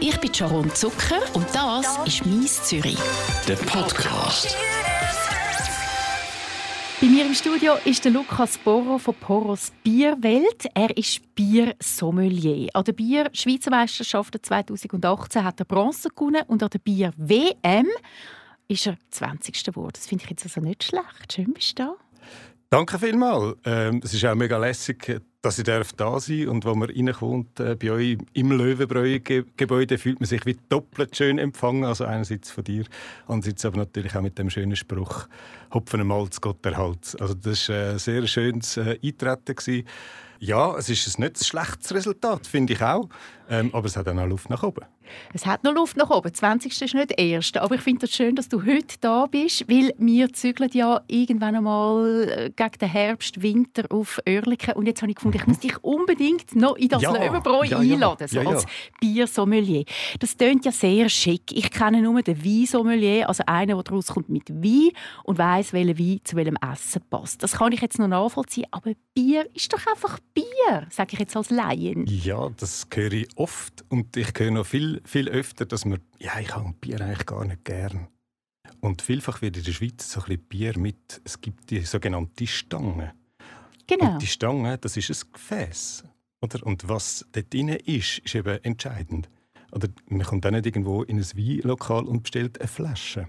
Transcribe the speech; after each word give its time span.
Ich 0.00 0.16
bin 0.20 0.32
Sharon 0.32 0.72
Zucker 0.74 1.20
und 1.34 1.46
das 1.52 1.98
ist 2.06 2.24
«Mies 2.24 2.62
Zürich». 2.62 2.98
Der 3.48 3.56
Podcast. 3.56 4.56
Bei 7.00 7.06
mir 7.08 7.26
im 7.26 7.34
Studio 7.34 7.74
ist 7.84 8.04
der 8.04 8.12
Lukas 8.12 8.58
Porro 8.58 8.98
von 8.98 9.14
Poros 9.14 9.72
Bierwelt. 9.82 10.66
Er 10.74 10.96
ist 10.96 11.34
Biersommelier. 11.34 12.68
An 12.74 12.84
der 12.84 12.92
Bier 12.92 13.28
Schweizer 13.32 13.70
Meisterschaft 13.70 14.38
2018 14.40 15.42
hat 15.42 15.60
er 15.60 15.64
Bronze 15.64 16.10
gewonnen 16.10 16.42
und 16.46 16.62
an 16.62 16.70
der 16.70 16.78
Bier 16.78 17.12
WM 17.16 17.88
ist 18.68 18.86
er 18.86 18.96
20. 19.10 19.64
geworden. 19.64 19.92
Das 19.94 20.06
finde 20.06 20.24
ich 20.24 20.30
jetzt 20.30 20.44
also 20.44 20.60
nicht 20.60 20.84
schlecht. 20.84 21.32
Schön 21.32 21.52
bist 21.52 21.78
du 21.78 21.84
da. 21.84 21.94
Danke 22.70 22.98
vielmals. 22.98 23.56
Ähm, 23.64 24.02
es 24.04 24.12
ist 24.12 24.26
auch 24.26 24.34
mega 24.34 24.58
lässig, 24.58 25.22
dass 25.40 25.58
ich 25.58 25.64
da 25.64 25.82
sein 25.82 25.96
darf. 25.96 26.28
Und 26.28 26.66
wenn 26.66 26.78
man 26.78 26.90
reinkommt, 26.90 27.60
äh, 27.60 27.74
bei 27.76 27.90
euch 27.90 28.18
im 28.34 28.52
Löwenbräu-Gebäude, 28.52 29.96
fühlt 29.96 30.20
man 30.20 30.26
sich 30.26 30.44
wie 30.44 30.58
doppelt 30.68 31.16
schön 31.16 31.38
empfangen. 31.38 31.84
Also 31.84 32.04
einerseits 32.04 32.50
von 32.50 32.64
dir, 32.64 32.84
andererseits 33.26 33.64
aber 33.64 33.78
natürlich 33.78 34.14
auch 34.14 34.20
mit 34.20 34.38
dem 34.38 34.50
schönen 34.50 34.76
Spruch 34.76 35.28
«Hopfen 35.72 36.02
am 36.02 36.08
Malz, 36.08 36.42
Gott 36.42 36.64
erhalt». 36.66 37.16
Also 37.18 37.32
das 37.32 37.70
war 37.70 37.92
ein 37.92 37.98
sehr 37.98 38.26
schönes 38.26 38.76
äh, 38.76 38.98
Eintreten. 39.02 39.84
Ja, 40.38 40.76
es 40.76 40.90
ist 40.90 41.18
ein 41.18 41.22
nicht 41.22 41.42
schlechtes 41.42 41.94
Resultat, 41.94 42.46
finde 42.46 42.74
ich 42.74 42.82
auch. 42.82 43.08
Ähm, 43.50 43.70
aber 43.72 43.86
es 43.86 43.96
hat 43.96 44.08
auch 44.08 44.14
noch 44.14 44.26
Luft 44.26 44.50
nach 44.50 44.62
oben. 44.62 44.84
Es 45.32 45.46
hat 45.46 45.64
noch 45.64 45.74
Luft 45.74 45.96
nach 45.96 46.10
oben. 46.10 46.32
20. 46.32 46.82
ist 46.82 46.94
nicht 46.94 47.10
der 47.10 47.18
erste. 47.18 47.62
Aber 47.62 47.74
ich 47.74 47.80
finde 47.80 48.06
es 48.06 48.14
schön, 48.14 48.36
dass 48.36 48.48
du 48.48 48.64
heute 48.64 48.96
da 49.00 49.26
bist, 49.26 49.68
weil 49.68 49.94
wir 49.98 50.32
zügeln 50.32 50.70
ja 50.72 51.00
irgendwann 51.06 51.56
einmal 51.56 52.28
äh, 52.28 52.50
gegen 52.50 52.78
den 52.80 52.88
Herbst, 52.88 53.42
Winter 53.42 53.84
auf 53.90 54.20
Oerlikon. 54.26 54.74
Und 54.74 54.86
jetzt 54.86 55.00
habe 55.00 55.10
ich 55.10 55.16
gefunden, 55.16 55.38
ich 55.38 55.46
muss 55.46 55.60
dich 55.60 55.82
unbedingt 55.82 56.54
noch 56.54 56.76
in 56.76 56.88
das 56.88 57.02
ja, 57.02 57.12
Löwenbräu 57.12 57.64
ja, 57.64 57.78
einladen, 57.78 58.28
so 58.28 58.36
ja, 58.36 58.42
ja. 58.42 58.50
als 58.50 58.66
Biersommelier. 59.00 59.84
Das 60.18 60.36
tönt 60.36 60.64
ja 60.64 60.72
sehr 60.72 61.08
schick. 61.08 61.52
Ich 61.52 61.70
kenne 61.70 62.02
nur 62.02 62.22
den 62.22 62.44
Weinsommelier, 62.44 63.28
also 63.28 63.44
einen, 63.46 63.76
der 63.76 63.82
daraus 63.82 64.08
kommt 64.08 64.28
mit 64.28 64.50
Wein 64.50 64.90
und 65.24 65.38
weiß, 65.38 65.72
welcher 65.72 65.98
Wein 65.98 66.20
zu 66.24 66.36
welchem 66.36 66.56
Essen 66.56 67.02
passt. 67.08 67.42
Das 67.42 67.52
kann 67.52 67.72
ich 67.72 67.80
jetzt 67.80 67.98
noch 67.98 68.08
nachvollziehen. 68.08 68.66
Aber 68.70 68.92
Bier 69.14 69.48
ist 69.54 69.72
doch 69.72 69.86
einfach 69.86 70.18
Bier, 70.34 70.86
sage 70.90 71.14
ich 71.14 71.18
jetzt 71.18 71.36
als 71.36 71.50
Laien. 71.50 72.06
Ja, 72.06 72.50
das 72.56 72.86
höre 72.92 73.12
ich 73.12 73.37
oft 73.38 73.84
und 73.88 74.16
ich 74.16 74.32
höre 74.36 74.50
noch 74.50 74.66
viel, 74.66 75.00
viel 75.04 75.28
öfter, 75.28 75.64
dass 75.64 75.84
man, 75.84 76.00
ja, 76.18 76.38
ich 76.40 76.54
habe 76.54 76.74
Bier 76.80 77.00
eigentlich 77.00 77.26
gar 77.26 77.44
nicht 77.44 77.64
gern. 77.64 78.08
Und 78.80 79.02
vielfach 79.02 79.42
wird 79.42 79.56
in 79.56 79.64
der 79.64 79.72
Schweiz 79.72 80.10
so 80.10 80.20
ein 80.20 80.26
bisschen 80.26 80.42
Bier 80.48 80.78
mit, 80.78 81.20
es 81.24 81.40
gibt 81.40 81.70
die 81.70 81.80
sogenannte 81.80 82.46
Stange. 82.46 83.14
Genau. 83.86 84.12
Und 84.12 84.22
die 84.22 84.26
Stange, 84.26 84.78
das 84.78 84.96
ist 84.96 85.10
ein 85.10 85.32
Gefäß. 85.32 86.04
Oder? 86.40 86.64
Und 86.66 86.88
was 86.88 87.26
dort 87.32 87.52
drin 87.52 87.68
ist, 87.68 88.18
ist 88.18 88.34
eben 88.34 88.62
entscheidend. 88.62 89.28
Oder 89.72 89.88
man 90.08 90.26
kommt 90.26 90.44
dann 90.44 90.54
nicht 90.54 90.66
irgendwo 90.66 91.02
in 91.02 91.18
ein 91.18 91.24
Weinlokal 91.24 92.04
und 92.04 92.22
bestellt 92.22 92.60
eine 92.60 92.68
Flasche. 92.68 93.28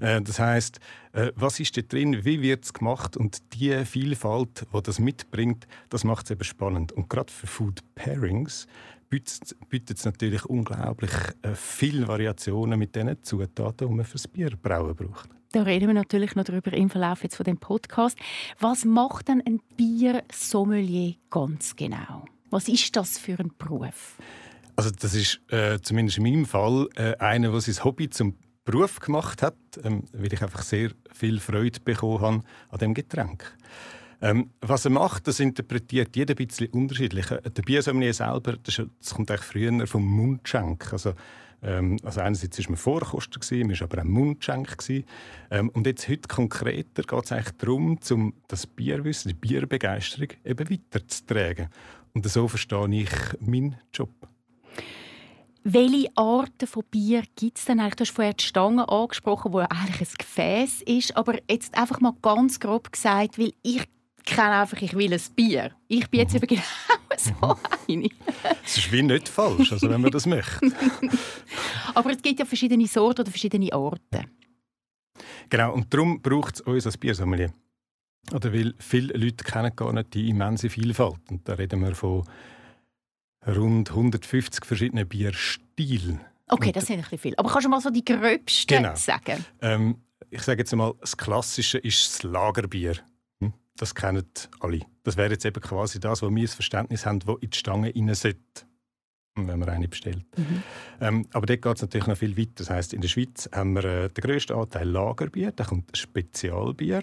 Äh, 0.00 0.22
das 0.22 0.38
heißt, 0.38 0.80
äh, 1.12 1.32
was 1.34 1.60
ist 1.60 1.76
da 1.76 1.82
drin, 1.82 2.24
wie 2.24 2.42
wird 2.42 2.64
es 2.64 2.72
gemacht 2.72 3.16
und 3.16 3.54
die 3.54 3.84
Vielfalt, 3.84 4.66
die 4.72 4.82
das 4.82 4.98
mitbringt, 4.98 5.66
das 5.88 6.04
macht 6.04 6.26
es 6.26 6.30
eben 6.32 6.44
spannend. 6.44 6.92
Und 6.92 7.08
gerade 7.08 7.32
für 7.32 7.46
Food 7.46 7.80
Pairings 7.94 8.66
bietet 9.10 9.98
es 9.98 10.04
natürlich 10.04 10.44
unglaublich 10.44 11.10
äh, 11.42 11.54
viele 11.54 12.08
Variationen 12.08 12.78
mit 12.78 12.94
den 12.94 13.22
Zutaten, 13.22 13.88
die 13.88 13.94
man 13.94 14.04
fürs 14.04 14.28
Bierbrauen 14.28 14.94
braucht. 14.94 15.30
Da 15.52 15.62
reden 15.62 15.86
wir 15.86 15.94
natürlich 15.94 16.34
noch 16.34 16.44
darüber 16.44 16.74
im 16.74 16.90
Verlauf 16.90 17.22
jetzt 17.22 17.36
von 17.36 17.44
dem 17.44 17.56
Podcast. 17.56 18.18
Was 18.58 18.84
macht 18.84 19.28
denn 19.28 19.42
ein 19.46 19.60
Biersommelier 19.76 21.14
ganz 21.30 21.74
genau? 21.74 22.26
Was 22.50 22.68
ist 22.68 22.94
das 22.96 23.18
für 23.18 23.38
ein 23.38 23.52
Beruf? 23.56 24.18
Also 24.76 24.90
das 24.90 25.14
ist 25.14 25.40
äh, 25.50 25.80
zumindest 25.80 26.18
in 26.18 26.24
meinem 26.24 26.44
Fall 26.44 26.88
äh, 26.96 27.16
einer, 27.16 27.50
der 27.50 27.60
sein 27.62 27.82
Hobby 27.82 28.10
zum 28.10 28.34
Beruf 28.70 29.00
gemacht 29.00 29.42
hat, 29.42 29.56
ähm, 29.82 30.02
weil 30.12 30.30
ich 30.30 30.42
einfach 30.42 30.60
sehr 30.60 30.90
viel 31.10 31.40
Freude 31.40 31.80
bekommen 31.80 32.20
habe 32.20 32.42
an 32.68 32.78
dem 32.78 32.92
Getränk. 32.92 33.56
Ähm, 34.20 34.50
was 34.60 34.84
er 34.84 34.90
macht, 34.90 35.26
das 35.26 35.40
interpretiert 35.40 36.14
jeder 36.14 36.34
ein 36.34 36.46
bisschen 36.46 36.68
unterschiedlich. 36.68 37.30
Äh, 37.30 37.50
der 37.50 37.62
Biersommelier 37.62 38.12
selber, 38.12 38.56
das, 38.62 38.82
das 39.00 39.14
kommt 39.14 39.30
eigentlich 39.30 39.46
früher 39.46 39.86
vom 39.86 40.04
Mundschenk. 40.04 40.92
Also, 40.92 41.14
ähm, 41.62 41.96
also 42.02 42.20
einerseits 42.20 42.58
war 42.58 42.66
man 42.68 42.76
Vorkoster, 42.76 43.40
man 43.56 43.70
war 43.70 43.82
aber 43.82 44.02
auch 44.02 44.04
Mundschenk. 44.04 44.76
Ähm, 45.50 45.70
und 45.70 45.86
jetzt 45.86 46.06
heute 46.06 46.28
konkreter 46.28 47.04
geht 47.04 47.24
es 47.24 47.32
eigentlich 47.32 47.56
darum, 47.56 47.98
um 48.10 48.34
das 48.48 48.66
Bierwissen, 48.66 49.30
die 49.30 49.34
Bierbegeisterung 49.34 50.28
eben 50.44 50.70
weiterzutragen. 50.70 51.68
Und 52.12 52.28
so 52.28 52.48
verstehe 52.48 53.02
ich 53.02 53.10
meinen 53.40 53.76
Job. 53.94 54.10
Welche 55.70 56.08
Arten 56.14 56.66
von 56.66 56.82
Bier 56.90 57.24
gibt 57.36 57.58
es 57.58 57.66
denn 57.66 57.78
eigentlich? 57.78 57.96
Du 57.96 58.04
hast 58.04 58.12
vorher 58.12 58.32
die 58.32 58.42
Stange 58.42 58.88
angesprochen, 58.88 59.52
die 59.52 59.58
eigentlich 59.58 60.00
ein 60.00 60.14
Gefäß 60.16 60.80
ist. 60.86 61.14
Aber 61.14 61.34
jetzt 61.50 61.76
einfach 61.76 62.00
mal 62.00 62.14
ganz 62.22 62.58
grob 62.58 62.90
gesagt, 62.90 63.38
weil 63.38 63.52
ich 63.62 63.84
kenne 64.24 64.62
einfach, 64.62 64.80
ich 64.80 64.96
will 64.96 65.12
ein 65.12 65.20
Bier. 65.36 65.72
Ich 65.86 66.08
bin 66.08 66.20
jetzt 66.20 66.32
mhm. 66.32 66.38
eben 66.38 66.46
genau 66.46 66.62
so 67.18 67.58
mhm. 67.86 67.98
eine. 67.98 68.08
Das 68.62 68.78
ist 68.78 68.90
wie 68.90 69.02
nicht 69.02 69.28
falsch, 69.28 69.70
also 69.70 69.90
wenn 69.90 70.00
man 70.00 70.10
das 70.10 70.24
möchte. 70.24 70.72
Aber 71.94 72.12
es 72.12 72.22
gibt 72.22 72.38
ja 72.38 72.46
verschiedene 72.46 72.86
Sorten 72.86 73.20
oder 73.20 73.30
verschiedene 73.30 73.70
Arten. 73.70 74.24
Genau, 75.50 75.74
und 75.74 75.92
darum 75.92 76.22
braucht 76.22 76.54
es 76.54 76.60
uns 76.62 76.86
als 76.86 76.96
Biersommelier. 76.96 77.52
Oder 78.32 78.54
weil 78.54 78.74
viele 78.78 79.12
Leute 79.12 79.44
kennen 79.44 79.76
gar 79.76 79.92
nicht 79.92 80.14
die 80.14 80.30
immense 80.30 80.70
Vielfalt. 80.70 81.20
Und 81.30 81.46
da 81.46 81.52
reden 81.52 81.82
wir 81.82 81.94
von 81.94 82.24
rund 83.48 83.90
150 83.90 84.64
verschiedene 84.64 85.06
Bierstile. 85.06 86.20
Okay, 86.48 86.72
das 86.72 86.86
sind 86.86 86.96
ein 86.96 87.02
bisschen 87.02 87.18
viel. 87.18 87.34
Aber 87.36 87.50
kannst 87.50 87.66
du 87.66 87.70
mal 87.70 87.80
so 87.80 87.90
die 87.90 88.04
gröbsten 88.04 88.82
genau. 88.82 88.94
sagen? 88.94 89.44
Ähm, 89.60 89.96
ich 90.30 90.42
sage 90.42 90.60
jetzt 90.60 90.74
mal, 90.74 90.94
das 91.00 91.16
Klassische 91.16 91.78
ist 91.78 92.06
das 92.06 92.22
Lagerbier. 92.22 92.96
Hm? 93.40 93.52
Das 93.76 93.94
kennen 93.94 94.26
alle. 94.60 94.80
Das 95.04 95.16
wäre 95.16 95.32
jetzt 95.32 95.44
eben 95.44 95.60
quasi 95.60 96.00
das, 96.00 96.22
wo 96.22 96.34
wir 96.34 96.42
das 96.42 96.54
Verständnis 96.54 97.06
haben, 97.06 97.20
wo 97.26 97.36
in 97.36 97.50
die 97.50 97.58
Stange 97.58 97.92
rein 97.94 98.14
sollte, 98.14 98.40
wenn 99.36 99.58
man 99.58 99.68
eine 99.68 99.88
bestellt. 99.88 100.24
Mhm. 100.36 100.62
Ähm, 101.00 101.26
aber 101.32 101.46
dort 101.46 101.62
geht 101.62 101.76
es 101.76 101.82
natürlich 101.82 102.06
noch 102.06 102.18
viel 102.18 102.36
weiter. 102.36 102.52
Das 102.56 102.70
heisst, 102.70 102.92
in 102.92 103.00
der 103.00 103.08
Schweiz 103.08 103.48
haben 103.52 103.74
wir 103.74 103.84
äh, 103.84 104.08
den 104.08 104.22
grössten 104.22 104.54
Anteil 104.54 104.88
Lagerbier, 104.88 105.52
da 105.52 105.64
kommt 105.64 105.96
Spezialbier. 105.96 107.02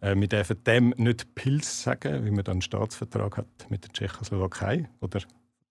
Äh, 0.00 0.16
wir 0.16 0.28
dürfen 0.28 0.62
dem 0.64 0.94
nicht 0.96 1.34
Pilz 1.34 1.82
sagen, 1.82 2.24
wie 2.24 2.30
man 2.30 2.44
dann 2.44 2.54
einen 2.54 2.62
Staatsvertrag 2.62 3.36
hat 3.38 3.66
mit 3.68 3.84
der 3.84 3.92
Tschechoslowakei 3.92 4.88
oder 5.00 5.20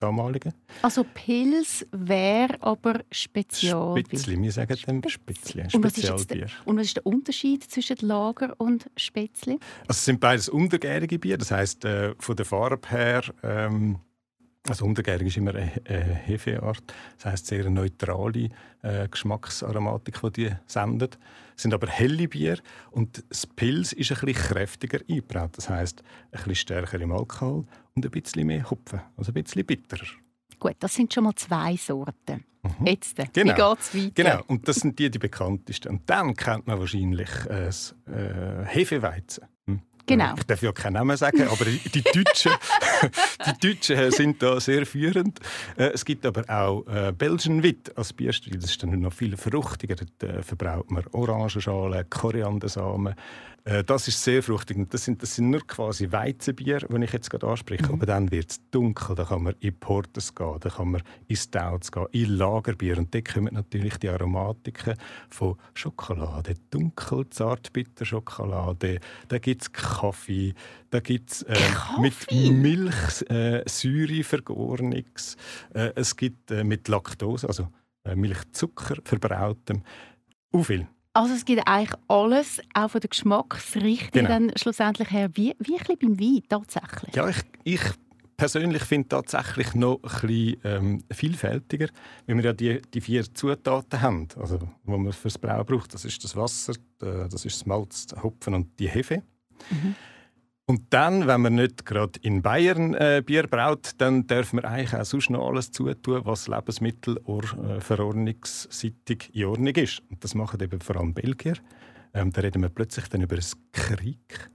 damaligen. 0.06 0.54
Also 0.82 1.04
Pils 1.04 1.86
wäre 1.92 2.62
aber 2.62 3.02
Spezial. 3.12 3.98
Spitzli, 3.98 4.42
wir 4.42 4.52
sagen 4.52 4.78
dem 4.88 5.10
Spitzli, 5.10 5.70
Spezialbier. 5.70 6.48
Und 6.66 6.78
was 6.78 6.88
ist 6.88 6.98
der 6.98 7.06
Unterschied 7.06 7.64
zwischen 7.64 7.98
Lager 8.02 8.54
und 8.58 8.90
Spätzli? 8.96 9.60
Also 9.88 9.98
es 10.00 10.06
sind 10.06 10.20
beides 10.20 10.50
untergärige 10.50 11.18
Bier, 11.20 11.38
das 11.38 11.52
heißt 11.52 11.86
äh, 11.86 12.14
von 12.20 12.36
der 12.36 12.46
Farbe 12.46 12.88
her 12.90 13.24
ähm, 13.44 14.00
also 14.68 14.86
untergärig 14.86 15.28
ist 15.28 15.38
immer 15.38 15.54
eine, 15.56 15.72
Hefeart, 16.26 16.84
das 17.18 17.26
heißt 17.26 17.48
sehr 17.48 17.70
neutrale 17.70 18.50
äh, 18.82 19.08
Geschmacksaromatik, 19.10 20.20
die 20.22 20.32
die 20.32 20.56
sendet. 20.66 21.18
Es 21.56 21.64
sind 21.64 21.74
aber 21.74 21.88
helle 21.88 22.28
Bier 22.28 22.60
und 22.92 23.24
das 23.30 23.48
Pilz 23.48 23.94
ist 23.94 24.12
ein 24.12 24.26
bisschen 24.26 24.34
kräftiger 24.34 25.00
eingebraut. 25.08 25.52
Das 25.56 25.70
heißt 25.70 26.04
ein 26.32 26.38
bisschen 26.38 26.56
stärker 26.56 27.00
im 27.00 27.12
Alkohol 27.12 27.66
und 27.96 28.06
ein 28.06 28.12
bisschen 28.12 28.46
mehr 28.48 28.70
Hopfen, 28.70 29.02
also 29.18 29.32
ein 29.32 29.42
bisschen 29.42 29.66
bitterer. 29.66 30.08
Gut, 30.60 30.76
das 30.80 30.96
sind 30.96 31.14
schon 31.14 31.26
mal 31.26 31.36
zwei 31.36 31.76
Sorten. 31.76 32.44
Mhm. 32.64 32.88
Jetzt, 32.88 33.16
genau. 33.34 33.54
wie 33.54 33.62
geht 33.62 33.80
es 33.80 33.96
weiter? 33.96 34.12
Genau, 34.16 34.44
und 34.48 34.68
das 34.68 34.78
sind 34.78 34.98
die, 34.98 35.10
die 35.10 35.20
bekanntesten. 35.20 35.90
Und 35.90 36.10
dann 36.10 36.34
kennt 36.36 36.68
man 36.68 36.80
wahrscheinlich 36.80 37.30
äh, 37.46 37.66
das 37.66 37.96
äh, 38.08 38.66
Hefeweizen. 38.66 39.46
Hm? 39.68 39.82
Genau. 40.06 40.34
Ich 40.38 40.44
darf 40.44 40.62
ja 40.62 40.72
keinen 40.72 40.94
Namen 40.94 41.18
sagen, 41.18 41.48
aber 41.48 41.66
die 41.66 42.04
Deutschen, 42.04 42.52
die 43.62 43.68
Deutschen 43.68 44.12
sind 44.12 44.42
da 44.42 44.60
sehr 44.60 44.86
führend. 44.86 45.40
Äh, 45.78 45.92
es 45.94 46.06
gibt 46.06 46.26
aber 46.26 46.44
auch 46.48 46.86
äh, 46.88 47.12
Belgian 47.12 47.64
Witt 47.64 47.98
als 47.98 48.14
Bierstil. 48.14 48.58
Das 48.58 48.70
ist 48.72 48.84
dann 48.84 49.00
noch 49.00 49.14
viel 49.14 49.36
fruchtiger. 49.36 49.96
Da 50.20 50.28
äh, 50.28 50.44
verbraucht 50.44 50.92
man 50.92 51.06
Orangenschalen, 51.12 52.10
Koriandersamen. 52.10 53.16
Äh, 53.66 53.84
das 53.84 54.08
ist 54.08 54.24
sehr 54.24 54.44
fruchtig. 54.44 54.90
Das 54.90 55.04
sind, 55.06 55.22
das 55.22 55.36
sind 55.36 55.50
nur 55.50 55.66
quasi 55.66 56.12
Weizenbier, 56.12 56.80
die 56.80 57.04
ich 57.04 57.14
jetzt 57.14 57.30
gerade 57.30 57.48
anspreche. 57.48 57.88
Mhm. 57.88 57.94
Aber 57.94 58.06
dann 58.06 58.32
wird 58.32 58.52
es 58.52 58.62
dunkel. 58.70 59.16
Da 59.16 59.26
kann 59.26 59.44
man 59.44 59.56
in 59.60 59.78
Portes 59.78 60.34
gehen, 60.34 60.58
da 60.60 60.70
kann 60.70 60.92
man 60.92 61.02
in 61.28 61.36
Stouts 61.36 61.92
gehen, 61.92 62.06
in 62.12 62.30
Lagerbier. 62.30 62.98
Und 63.00 63.14
dort 63.14 63.34
kommen 63.34 63.54
natürlich 63.54 63.98
die 63.98 64.10
Aromatiken 64.10 64.94
von 65.30 65.58
Schokolade. 65.74 66.54
Dunkel, 66.70 67.30
zartbitter 67.30 68.06
Schokolade. 68.06 69.00
Da 69.28 69.40
gibt 69.40 69.64
es 69.64 69.72
Kaffee. 69.72 70.54
Da 70.92 71.00
gibt 71.00 71.32
es 71.32 71.42
äh, 71.44 71.58
mit 72.00 72.32
Milch 72.32 73.24
äh, 73.30 74.24
vergorenes. 74.24 75.38
Äh, 75.74 75.92
es 75.96 76.16
gibt 76.16 76.52
äh, 76.52 76.64
mit 76.64 76.88
Laktose, 76.88 77.48
also 77.48 77.68
äh, 78.04 78.16
Milchzucker 78.16 78.98
verbrautem. 79.04 79.82
Auch 80.52 80.64
viel. 80.64 80.88
Also 81.16 81.34
es 81.34 81.46
gibt 81.46 81.66
eigentlich 81.66 81.98
alles, 82.10 82.60
auch 82.74 82.90
von 82.90 83.00
der 83.00 83.10
Geschmacksrichtung 83.10 84.24
genau. 84.24 84.28
dann 84.28 84.52
schlussendlich 84.58 85.10
her, 85.12 85.30
wie, 85.34 85.56
wie 85.60 85.78
ein 85.78 85.98
beim 85.98 86.20
Wein 86.20 86.44
tatsächlich. 86.50 87.16
Ja, 87.16 87.30
ich, 87.30 87.38
ich 87.64 87.82
persönlich 88.36 88.84
finde 88.84 89.08
tatsächlich 89.08 89.74
noch 89.76 90.02
ein 90.04 90.28
bisschen 90.28 90.58
ähm, 90.66 91.04
vielfältiger, 91.10 91.88
weil 92.28 92.36
wir 92.36 92.44
ja 92.44 92.52
die, 92.52 92.82
die 92.82 93.00
vier 93.00 93.34
Zutaten 93.34 94.02
haben, 94.02 94.28
also, 94.38 94.58
die 94.58 94.68
man 94.92 95.14
fürs 95.14 95.38
Brauen 95.38 95.66
braucht. 95.66 95.94
Das 95.94 96.04
ist 96.04 96.22
das 96.22 96.36
Wasser, 96.36 96.74
das 97.00 97.46
ist 97.46 97.62
das 97.62 97.66
Malz, 97.66 98.08
Hopfen 98.22 98.54
und 98.54 98.78
die 98.78 98.90
Hefe. 98.90 99.24
Mhm. 99.70 99.96
Und 100.68 100.82
dann, 100.90 101.28
wenn 101.28 101.42
man 101.42 101.54
nicht 101.56 101.86
gerade 101.86 102.20
in 102.22 102.42
Bayern 102.42 102.96
äh, 102.96 103.22
Bier 103.24 103.46
braut, 103.46 103.92
dann 104.00 104.26
dürfen 104.26 104.58
wir 104.58 104.68
eigentlich 104.68 104.96
auch 104.96 105.06
sonst 105.06 105.30
noch 105.30 105.48
alles 105.48 105.70
zutun, 105.72 106.22
was 106.26 106.48
lebensmittelverordnungsseitig 106.48 109.30
äh, 109.36 109.40
in 109.40 109.46
Ordnung 109.46 109.76
ist. 109.76 110.02
Und 110.10 110.24
das 110.24 110.34
machen 110.34 110.60
eben 110.62 110.82
vor 110.82 110.96
allem 110.96 111.14
Belgier. 111.14 111.54
Ähm, 112.16 112.32
da 112.32 112.42
reden 112.42 112.64
wir 112.64 112.70
plötzlich 112.70 113.08
dann 113.10 113.22
über 113.22 113.36
das 113.36 113.56
Krieg. 113.74 114.50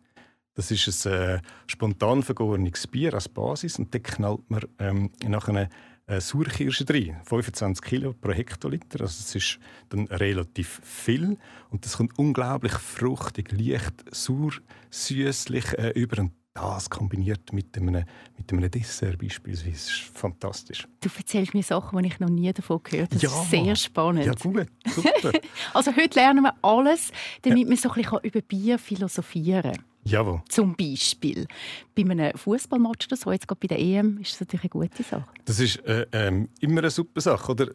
Das 0.54 0.72
ist 0.72 1.06
ein 1.06 1.12
äh, 1.12 1.40
spontan 1.68 2.24
vergorenes 2.24 2.88
Bier 2.88 3.14
als 3.14 3.28
Basis 3.28 3.78
und 3.78 3.94
da 3.94 4.00
knallt 4.00 4.50
man 4.50 4.64
ähm, 4.80 5.12
nach 5.24 5.46
einer 5.46 5.68
äh, 6.10 6.20
Sauerkirsche 6.20 6.84
drin. 6.84 7.16
25 7.24 7.84
Kilo 7.84 8.12
pro 8.12 8.32
Hektoliter. 8.32 9.02
Also 9.02 9.22
das 9.22 9.34
ist 9.34 9.58
dann 9.88 10.06
relativ 10.08 10.80
viel. 10.82 11.38
Und 11.70 11.84
das 11.84 11.96
kommt 11.96 12.18
unglaublich 12.18 12.72
fruchtig, 12.72 13.52
leicht, 13.52 14.04
sauer, 14.10 14.52
süßlich 14.90 15.78
äh, 15.78 15.90
über. 15.90 16.22
Und 16.22 16.32
das 16.52 16.90
kombiniert 16.90 17.52
mit 17.52 17.76
einem, 17.76 18.04
mit 18.36 18.52
einem 18.52 18.70
Dessert 18.70 19.18
beispielsweise 19.18 19.70
ist 19.70 19.90
fantastisch. 19.90 20.88
Du 21.00 21.08
erzählst 21.16 21.54
mir 21.54 21.62
Sachen, 21.62 22.02
die 22.02 22.08
ich 22.08 22.18
noch 22.18 22.28
nie 22.28 22.52
davon 22.52 22.80
gehört 22.82 23.12
habe. 23.12 23.20
Das 23.20 23.22
ja. 23.22 23.42
ist 23.42 23.50
sehr 23.50 23.76
spannend. 23.76 24.26
Ja, 24.26 24.32
gut. 24.32 24.66
Super. 24.86 25.32
also 25.74 25.94
heute 25.94 26.18
lernen 26.18 26.42
wir 26.42 26.54
alles, 26.62 27.12
damit 27.42 27.64
ja. 27.64 27.70
wir 27.70 27.76
so 27.76 27.88
ein 27.90 28.02
bisschen 28.02 28.18
über 28.24 28.40
Bier 28.40 28.78
philosophieren 28.78 29.74
kann. 29.74 29.84
Jawohl. 30.10 30.42
Zum 30.48 30.74
Beispiel. 30.74 31.46
Bei 31.94 32.02
einem 32.02 32.36
Fußballmatch 32.36 33.06
oder 33.06 33.16
so, 33.16 33.30
jetzt 33.30 33.46
gerade 33.46 33.60
bei 33.60 33.68
der 33.68 33.78
EM, 33.78 34.18
ist 34.18 34.32
das 34.32 34.40
natürlich 34.40 34.72
eine 34.72 34.86
gute 34.88 35.02
Sache. 35.02 35.26
Das 35.44 35.60
ist 35.60 35.76
äh, 35.86 36.06
äh, 36.10 36.46
immer 36.60 36.78
eine 36.80 36.90
super 36.90 37.20
Sache. 37.20 37.52
Oder? 37.52 37.66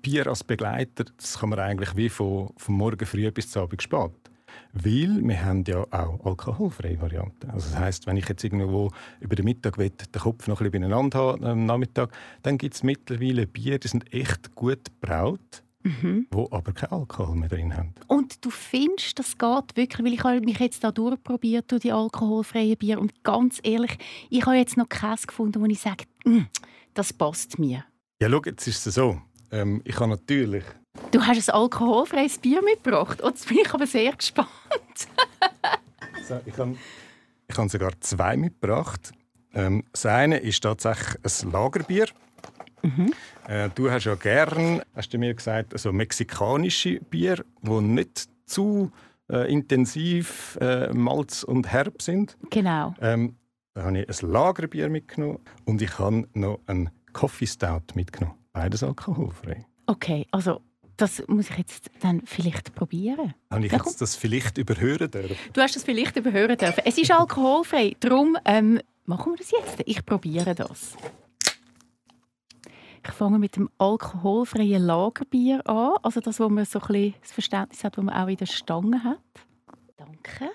Bier 0.00 0.26
als 0.26 0.42
Begleiter, 0.44 1.04
das 1.16 1.38
kann 1.38 1.50
man 1.50 1.58
eigentlich 1.58 1.94
wie 1.96 2.08
von, 2.08 2.50
von 2.56 2.74
morgen 2.74 3.04
früh 3.04 3.30
bis 3.30 3.50
zum 3.50 3.62
Abend 3.62 3.82
spät. 3.82 4.12
Weil 4.72 5.20
wir 5.22 5.44
haben 5.44 5.64
ja 5.66 5.84
auch 5.90 6.24
alkoholfreie 6.24 7.00
Varianten. 7.00 7.50
Also 7.50 7.70
das 7.70 7.78
heisst, 7.78 8.06
wenn 8.06 8.16
ich 8.16 8.28
jetzt 8.28 8.42
irgendwo 8.42 8.90
über 9.20 9.36
den 9.36 9.44
Mittag 9.44 9.78
will, 9.78 9.90
den 9.90 10.20
Kopf 10.20 10.48
noch 10.48 10.60
ein 10.60 10.70
bisschen 10.70 10.82
beieinander 10.82 11.18
habe 11.18 11.46
am 11.46 11.66
Nachmittag, 11.66 12.10
dann 12.42 12.58
gibt 12.58 12.74
es 12.74 12.82
mittlerweile 12.82 13.46
Bier, 13.46 13.78
die 13.78 13.88
sind 13.88 14.12
echt 14.12 14.54
gut 14.54 14.80
braut 15.00 15.63
mhm. 15.84 16.26
wo 16.30 16.48
aber 16.50 16.72
keinen 16.72 16.92
Alkohol 16.92 17.36
mehr 17.36 17.48
drin 17.48 17.76
haben. 17.76 17.94
Und 18.08 18.44
du 18.44 18.50
findest, 18.50 19.18
das 19.18 19.38
geht 19.38 19.76
wirklich, 19.76 20.04
weil 20.04 20.12
ich 20.12 20.24
habe 20.24 20.40
mich 20.40 20.58
jetzt 20.58 20.82
da 20.82 20.90
durchprobiert 20.90 21.70
durch 21.70 21.82
die 21.82 21.92
alkoholfreien 21.92 22.76
Bier 22.76 23.00
und 23.00 23.22
ganz 23.22 23.60
ehrlich, 23.62 23.96
ich 24.30 24.44
habe 24.44 24.56
jetzt 24.56 24.76
noch 24.76 24.88
keins 24.88 25.26
gefunden, 25.26 25.62
wo 25.62 25.66
ich 25.66 25.80
sage, 25.80 26.04
mm, 26.24 26.46
das 26.94 27.12
passt 27.12 27.58
mir. 27.58 27.84
Ja, 28.20 28.28
schau, 28.28 28.42
jetzt 28.44 28.66
ist 28.66 28.86
es 28.86 28.94
so. 28.94 29.20
Ähm, 29.52 29.80
ich 29.84 29.96
habe 29.96 30.08
natürlich... 30.08 30.64
Du 31.10 31.20
hast 31.20 31.48
ein 31.48 31.54
alkoholfreies 31.54 32.38
Bier 32.38 32.62
mitgebracht. 32.62 33.20
Oh, 33.22 33.28
jetzt 33.28 33.48
bin 33.48 33.58
ich 33.58 33.72
aber 33.72 33.86
sehr 33.86 34.12
gespannt. 34.12 34.48
so, 36.28 36.40
ich 36.46 36.56
habe 36.56 36.76
ich 37.48 37.58
habe 37.58 37.68
sogar 37.68 37.92
zwei 38.00 38.36
mitgebracht. 38.36 39.12
Ähm, 39.54 39.84
das 39.92 40.06
eine 40.06 40.38
ist 40.38 40.62
tatsächlich 40.62 41.16
ein 41.24 41.50
Lagerbier. 41.50 42.06
Mhm. 42.84 43.12
Äh, 43.48 43.70
du 43.74 43.90
hast 43.90 44.04
ja 44.04 44.14
gern, 44.14 44.82
hast 44.94 45.12
du 45.12 45.18
mir 45.18 45.34
gesagt, 45.34 45.72
also 45.72 45.92
mexikanische 45.92 47.00
Bier, 47.00 47.44
die 47.62 47.80
nicht 47.80 48.28
zu 48.46 48.90
äh, 49.30 49.50
intensiv 49.50 50.58
äh, 50.60 50.92
Malz 50.92 51.42
und 51.42 51.72
herb 51.72 52.02
sind. 52.02 52.36
Genau. 52.50 52.94
Ähm, 53.00 53.36
da 53.72 53.84
habe 53.84 53.98
ich 53.98 54.22
ein 54.22 54.30
Lagerbier 54.30 54.88
mitgenommen 54.88 55.38
und 55.64 55.82
ich 55.82 55.98
habe 55.98 56.28
noch 56.34 56.60
einen 56.66 56.90
Coffee 57.12 57.46
Stout 57.46 57.94
mitgenommen. 57.94 58.36
Beides 58.52 58.82
alkoholfrei. 58.82 59.64
Okay, 59.86 60.26
also 60.30 60.60
das 60.96 61.26
muss 61.26 61.50
ich 61.50 61.58
jetzt 61.58 61.90
dann 62.00 62.22
vielleicht 62.24 62.74
probieren. 62.74 63.34
Habe 63.50 63.66
ich 63.66 63.72
jetzt 63.72 64.00
das 64.00 64.14
vielleicht 64.14 64.58
überhören 64.58 65.10
dürfen? 65.10 65.36
Du 65.52 65.60
hast 65.60 65.74
das 65.74 65.84
vielleicht 65.84 66.16
überhören 66.16 66.56
dürfen. 66.56 66.82
Es 66.84 66.98
ist 66.98 67.10
alkoholfrei, 67.10 67.96
darum 67.98 68.36
ähm, 68.44 68.80
machen 69.06 69.32
wir 69.32 69.38
das 69.38 69.50
jetzt. 69.50 69.82
Ich 69.86 70.04
probiere 70.04 70.54
das. 70.54 70.96
Ich 73.06 73.12
fange 73.12 73.38
mit 73.38 73.56
dem 73.56 73.68
alkoholfreien 73.78 74.82
Lagerbier 74.82 75.66
an. 75.66 75.92
Also 76.02 76.20
das, 76.20 76.40
wo 76.40 76.48
man 76.48 76.64
so 76.64 76.80
ein 76.80 76.86
bisschen 76.86 77.14
das 77.20 77.32
Verständnis 77.32 77.84
hat, 77.84 77.96
das 77.96 78.04
man 78.04 78.14
auch 78.14 78.28
in 78.28 78.36
der 78.36 78.46
Stange 78.46 79.04
hat. 79.04 79.18
Danke. 79.96 80.50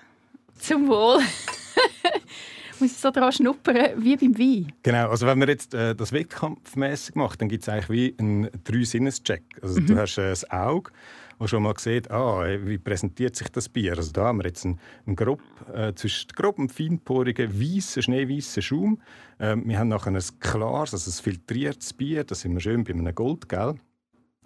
Zum 0.58 0.88
Wohl. 0.88 1.20
muss 2.80 2.92
ich 2.92 2.96
so 2.96 3.10
daran 3.10 3.32
schnuppern 3.32 3.90
wie 3.96 4.16
beim 4.16 4.38
Wein. 4.38 4.72
Genau, 4.82 5.10
also 5.10 5.26
wenn 5.26 5.38
man 5.38 5.48
jetzt 5.48 5.74
äh, 5.74 5.94
das 5.94 6.12
wettkampfmäßig 6.12 7.14
macht, 7.14 7.40
dann 7.40 7.48
gibt 7.48 7.62
es 7.62 7.68
eigentlich 7.68 7.90
wie 7.90 8.14
einen 8.18 8.50
Drei-Sinnes-Check. 8.64 9.42
Also 9.62 9.80
mhm. 9.80 9.86
du 9.86 9.96
hast 9.98 10.18
äh, 10.18 10.30
das 10.30 10.50
Auge, 10.50 10.90
wo 11.40 11.46
schon 11.46 11.62
mal 11.62 11.74
sieht, 11.78 12.10
ah, 12.10 12.44
wie 12.64 12.76
präsentiert 12.76 13.34
sich 13.34 13.48
das 13.48 13.70
Bier. 13.70 13.96
Also 13.96 14.12
da 14.12 14.26
haben 14.26 14.38
wir 14.38 14.46
jetzt 14.46 14.66
einen, 14.66 14.78
einen 15.06 15.16
grob, 15.16 15.40
äh, 15.72 15.94
zwischen 15.94 16.28
grob 16.28 16.58
und 16.58 16.70
feinporigen, 16.70 17.58
weißen, 17.58 18.02
schneeweißen 18.02 18.62
Schaum. 18.62 19.00
Äh, 19.38 19.56
wir 19.56 19.78
haben 19.78 19.88
nachher 19.88 20.12
ein 20.12 20.22
klares, 20.38 20.92
also 20.92 21.10
ein 21.10 21.24
filtriertes 21.24 21.94
Bier, 21.94 22.24
das 22.24 22.42
sind 22.42 22.52
wir 22.52 22.60
schön 22.60 22.84
bei 22.84 22.92
einem 22.92 23.14
Goldgel. 23.14 23.80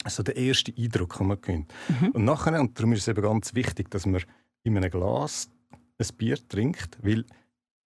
Also 0.05 0.23
der 0.23 0.37
erste 0.37 0.73
Eindruck, 0.79 1.19
den 1.19 1.27
man 1.27 1.41
gewinnt. 1.41 1.75
Mhm. 1.89 2.11
Und 2.11 2.25
nachher, 2.25 2.61
und 2.61 2.79
darum 2.79 2.93
ist 2.93 3.01
es 3.01 3.09
eben 3.09 3.23
ganz 3.23 3.55
wichtig, 3.57 3.91
dass 3.91 4.07
man 4.07 4.23
in 4.63 4.77
einem 4.77 4.91
Glas 4.91 5.51
ein 5.99 6.17
Bier 6.17 6.39
trinkt, 6.49 6.99
weil 7.03 7.25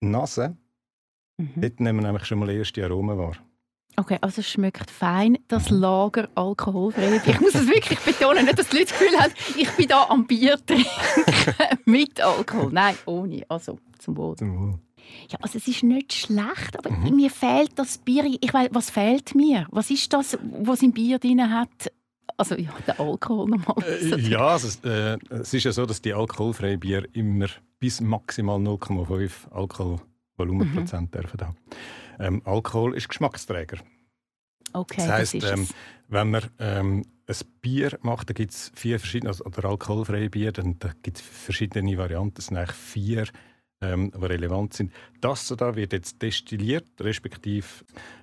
Nase, 0.01 0.55
mhm. 1.37 1.49
dort 1.55 1.79
nehmen 1.79 2.01
wir 2.01 2.07
nämlich 2.07 2.25
schon 2.25 2.37
mal 2.37 2.49
erste 2.51 2.83
Aromen 2.85 3.17
wahr. 3.17 3.37
Okay, 3.99 4.17
also 4.21 4.39
es 4.39 4.49
schmeckt 4.49 4.89
fein, 4.89 5.37
das 5.49 5.69
Lager 5.69 6.29
alkoholfrei. 6.33 7.21
Ich 7.25 7.41
muss 7.41 7.53
es 7.53 7.67
wirklich 7.67 7.99
betonen, 7.99 8.45
nicht, 8.45 8.57
dass 8.57 8.69
die 8.69 8.77
Leute 8.77 8.91
das 8.91 8.97
Gefühl 8.97 9.19
haben, 9.19 9.33
ich 9.57 9.69
bin 9.71 9.87
da 9.89 10.05
am 10.07 10.25
Bier 10.25 10.57
trinken 10.65 10.87
mit 11.85 12.21
Alkohol. 12.21 12.71
Nein, 12.71 12.95
ohne. 13.05 13.43
Also, 13.49 13.77
zum 13.97 14.15
Wohl. 14.15 14.37
Zum 14.37 14.57
Wohl. 14.57 14.79
Ja, 15.29 15.39
also 15.41 15.57
es 15.57 15.67
ist 15.67 15.83
nicht 15.83 16.13
schlecht, 16.13 16.77
aber 16.77 16.91
mhm. 16.91 17.13
mir 17.13 17.29
fehlt 17.29 17.71
das 17.75 17.97
Bier. 17.97 18.23
Ich 18.39 18.53
weiß, 18.53 18.69
was 18.71 18.89
fehlt 18.89 19.35
mir? 19.35 19.67
Was 19.69 19.91
ist 19.91 20.13
das, 20.13 20.37
was 20.43 20.81
im 20.81 20.93
Bier 20.93 21.19
drin 21.19 21.51
hat? 21.51 21.91
Also 22.37 22.55
ja, 22.55 22.71
der 22.87 23.01
Alkohol 23.01 23.49
nochmal. 23.49 23.83
Äh, 23.83 24.17
ja, 24.21 24.47
also, 24.47 24.87
äh, 24.87 25.17
es 25.29 25.53
ist 25.53 25.65
ja 25.65 25.73
so, 25.73 25.85
dass 25.85 26.01
die 26.01 26.13
alkoholfreien 26.13 26.79
Bier 26.79 27.05
immer 27.11 27.47
bis 27.79 27.99
maximal 27.99 28.59
0,5 28.59 29.51
Alkoholvolumenprozent 29.51 31.13
mhm. 31.13 31.19
dürfen 31.19 31.41
haben. 31.41 31.57
Ähm, 32.19 32.41
Alkohol 32.45 32.95
ist 32.95 33.07
Geschmacksträger. 33.07 33.79
Okay, 34.73 34.97
das 34.97 35.09
heisst, 35.09 35.35
das 35.35 35.51
ähm, 35.51 35.67
wenn 36.09 36.31
man 36.31 36.43
ähm, 36.59 37.05
ein 37.27 37.35
Bier 37.61 37.97
macht, 38.01 38.29
da 38.29 38.33
gibt 38.33 38.51
es 38.51 38.71
vier 38.75 38.99
verschiedene, 38.99 39.29
also, 39.29 39.45
oder 39.45 39.65
alkoholfreie 39.65 40.29
Bier, 40.29 40.51
dann 40.51 40.77
da 40.79 40.91
gibt 41.01 41.17
es 41.17 41.23
verschiedene 41.23 41.97
Varianten. 41.97 42.35
Es 42.37 42.47
sind 42.47 42.57
eigentlich 42.57 42.75
vier, 42.75 43.25
ähm, 43.81 44.11
die 44.11 44.25
relevant 44.25 44.73
sind. 44.73 44.91
Das 45.21 45.47
da 45.47 45.75
wird 45.75 45.93
jetzt 45.93 46.21
destilliert, 46.21 46.87
respektive 46.99 47.67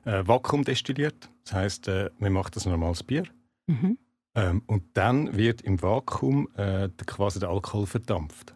äh, 0.04 0.26
vakuumdestilliert. 0.26 1.28
Das 1.44 1.52
heisst, 1.54 1.88
äh, 1.88 2.10
man 2.18 2.32
macht 2.32 2.56
das 2.56 2.66
normales 2.66 3.02
Bier. 3.02 3.24
Mhm. 3.66 3.98
Ähm, 4.34 4.62
und 4.66 4.84
dann 4.94 5.36
wird 5.36 5.62
im 5.62 5.80
Vakuum 5.80 6.48
äh, 6.56 6.88
quasi 7.06 7.40
der 7.40 7.48
Alkohol 7.48 7.86
verdampft. 7.86 8.55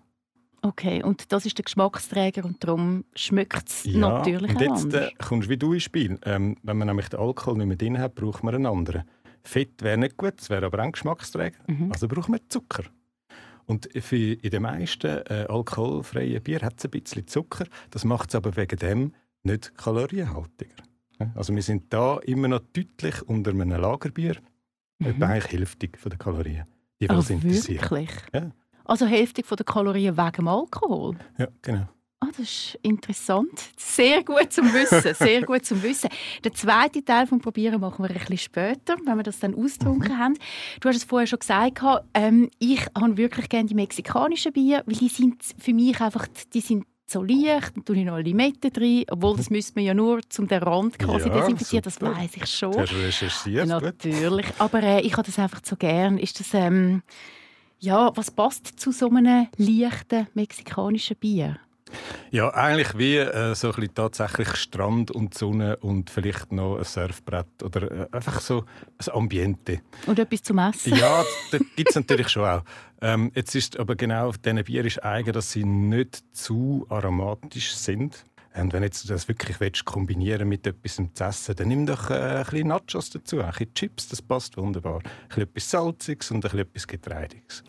Okay, 0.63 1.03
und 1.03 1.33
das 1.33 1.47
ist 1.47 1.57
der 1.59 1.65
Geschmacksträger 1.65 2.45
und 2.45 2.63
darum 2.63 3.05
schmeckt 3.15 3.69
es 3.69 3.85
ja, 3.85 3.99
natürlich 3.99 4.51
und 4.51 4.61
jetzt 4.61 4.93
äh, 4.93 5.11
kommst 5.19 5.47
du 5.47 5.51
wie 5.51 5.57
du 5.57 5.73
ins 5.73 5.85
Spiel. 5.85 6.19
Ähm, 6.25 6.57
wenn 6.63 6.77
man 6.77 6.89
nämlich 6.89 7.09
den 7.09 7.21
Alkohol 7.21 7.57
nicht 7.57 7.67
mehr 7.67 7.77
drin 7.77 7.99
hat, 7.99 8.15
braucht 8.15 8.43
man 8.43 8.55
einen 8.55 8.67
anderen. 8.67 9.05
Fett 9.43 9.83
wäre 9.83 9.97
nicht 9.97 10.17
gut, 10.17 10.35
es 10.39 10.51
wäre 10.51 10.67
aber 10.67 10.79
auch 10.79 10.85
ein 10.85 10.93
Geschmacksträger. 10.93 11.59
Mhm. 11.67 11.93
Also 11.93 12.09
braucht 12.09 12.29
man 12.29 12.41
Zucker. 12.49 12.85
Und 13.67 13.89
für, 14.01 14.17
in 14.17 14.51
den 14.51 14.63
meisten 14.63 15.07
äh, 15.27 15.47
alkoholfreien 15.49 16.43
Bier 16.43 16.61
hat 16.61 16.75
es 16.79 16.85
ein 16.85 16.91
bisschen 16.91 17.27
Zucker. 17.27 17.65
Das 17.91 18.05
macht 18.05 18.31
es 18.31 18.35
aber 18.35 18.57
wegen 18.57 18.77
dem 18.79 19.13
nicht 19.43 19.77
kalorienhaltiger. 19.79 20.83
Also 21.35 21.55
wir 21.55 21.63
sind 21.63 21.93
da 21.93 22.19
immer 22.19 22.49
noch 22.49 22.61
deutlich 22.73 23.23
unter 23.23 23.51
einem 23.51 23.71
Lagerbier. 23.71 24.37
Mhm. 24.99 25.07
Etwa 25.07 25.27
eigentlich 25.27 25.53
Hälfte 25.53 25.89
der 25.89 26.19
Kalorien. 26.19 26.65
Die, 27.01 27.09
die 27.09 27.15
oh, 27.15 27.29
wirklich? 27.29 28.11
Ja. 28.35 28.51
Also 28.85 29.07
Hälfte 29.07 29.43
der 29.43 29.65
Kalorien 29.65 30.17
wegen 30.17 30.33
dem 30.33 30.49
Alkohol? 30.49 31.17
Ja, 31.39 31.49
genau. 31.63 31.87
Ah, 32.23 32.29
das 32.37 32.41
ist 32.41 32.79
interessant. 32.83 33.71
Sehr 33.79 34.23
gut 34.23 34.53
zum 34.53 34.75
Wissen. 34.75 35.15
Sehr 35.19 35.41
gut 35.41 35.65
zum 35.65 35.83
Wissen. 35.83 36.11
Der 36.45 36.53
zweite 36.53 37.03
Teil 37.03 37.27
vom 37.27 37.41
Probieren 37.41 37.81
machen 37.81 38.05
wir 38.05 38.11
ein 38.11 38.19
bisschen 38.19 38.37
später, 38.37 38.97
wenn 39.07 39.17
wir 39.17 39.23
das 39.23 39.39
dann 39.39 39.55
ausgetrunken 39.55 40.13
mhm. 40.13 40.19
haben. 40.19 40.35
Du 40.81 40.89
hast 40.91 40.97
es 40.97 41.05
vorher 41.05 41.27
schon 41.27 41.39
gesagt, 41.39 41.81
ähm, 42.13 42.51
ich 42.59 42.85
habe 42.95 43.17
wirklich 43.17 43.49
gerne 43.49 43.69
die 43.69 43.75
mexikanischen 43.75 44.53
Bier, 44.53 44.83
weil 44.85 44.97
die 44.97 45.09
sind 45.09 45.43
für 45.59 45.73
mich 45.73 45.99
einfach, 45.99 46.27
die 46.53 46.61
sind 46.61 46.85
so 47.07 47.23
leicht, 47.23 47.77
dann 47.77 47.85
tue 47.87 47.97
ich 47.97 48.05
noch 48.05 48.19
Limette 48.19 48.71
drin, 48.71 49.05
obwohl 49.11 49.37
das 49.39 49.49
müsste 49.49 49.73
man 49.77 49.85
ja 49.85 49.95
nur 49.95 50.21
zum 50.29 50.47
den 50.47 50.63
Rand 50.63 50.99
quasi 50.99 51.29
ja, 51.29 51.41
desinfizieren, 51.41 51.83
das 51.83 52.01
weiß 52.01 52.37
ich 52.37 52.47
schon. 52.47 52.77
Hast 52.77 52.93
du 52.93 52.97
recherchiert? 52.97 53.67
Natürlich, 53.67 54.47
aber 54.59 54.83
äh, 54.83 55.01
ich 55.01 55.13
habe 55.15 55.25
das 55.25 55.39
einfach 55.39 55.61
so 55.65 55.75
gern. 55.77 56.19
Ist 56.19 56.39
das, 56.39 56.53
ähm, 56.53 57.03
ja, 57.81 58.15
was 58.15 58.31
passt 58.31 58.79
zu 58.79 58.93
so 58.93 59.09
einem 59.09 59.49
leichten 59.57 60.29
mexikanischen 60.35 61.17
Bier? 61.17 61.59
Ja, 62.31 62.55
eigentlich 62.55 62.97
wie 62.97 63.17
äh, 63.17 63.55
so 63.57 63.69
ein 63.69 63.75
bisschen 63.75 63.95
tatsächlich 63.95 64.55
Strand 64.55 65.11
und 65.11 65.35
Sonne 65.37 65.77
und 65.79 66.11
vielleicht 66.11 66.53
noch 66.53 66.77
ein 66.77 66.85
Surfbrett 66.85 67.63
oder 67.65 67.91
äh, 67.91 68.07
einfach 68.13 68.41
so 68.41 68.65
ein 68.99 69.13
Ambiente. 69.13 69.81
Und 70.07 70.19
etwas 70.19 70.43
zum 70.45 70.59
Essen. 70.59 70.95
Ja, 70.95 71.25
das 71.51 71.61
gibt 71.75 71.91
es 71.91 71.97
natürlich 71.97 72.29
schon 72.29 72.45
auch. 72.45 72.63
Ähm, 73.01 73.33
jetzt 73.35 73.57
ist 73.57 73.77
aber 73.81 73.97
genau 73.97 74.29
auf 74.29 74.39
diesen 74.39 74.63
Bier 74.63 74.85
ist 74.85 75.03
eigen, 75.03 75.33
dass 75.33 75.51
sie 75.51 75.65
nicht 75.65 76.23
zu 76.33 76.87
aromatisch 76.89 77.75
sind. 77.75 78.25
Und 78.55 78.73
wenn 78.73 78.83
jetzt 78.83 79.05
du 79.05 79.09
das 79.09 79.29
wirklich 79.29 79.61
willst, 79.61 79.85
kombinieren 79.85 80.49
mit 80.49 80.67
etwas 80.67 80.97
zu 80.97 81.25
essen, 81.25 81.55
dann 81.57 81.69
nimm 81.69 81.87
doch 81.87 82.11
äh, 82.11 82.15
ein 82.15 82.45
bisschen 82.45 82.69
Nachos 82.69 83.11
dazu, 83.11 83.41
ein 83.41 83.51
bisschen 83.51 83.75
Chips, 83.75 84.09
das 84.09 84.21
passt 84.21 84.57
wunderbar. 84.57 85.01
Ein 85.29 85.47
bisschen 85.47 85.71
Salziges 85.71 86.31
und 86.33 86.45
ein 86.45 86.67
bisschen 86.67 86.89
Getreidiges. 86.89 87.63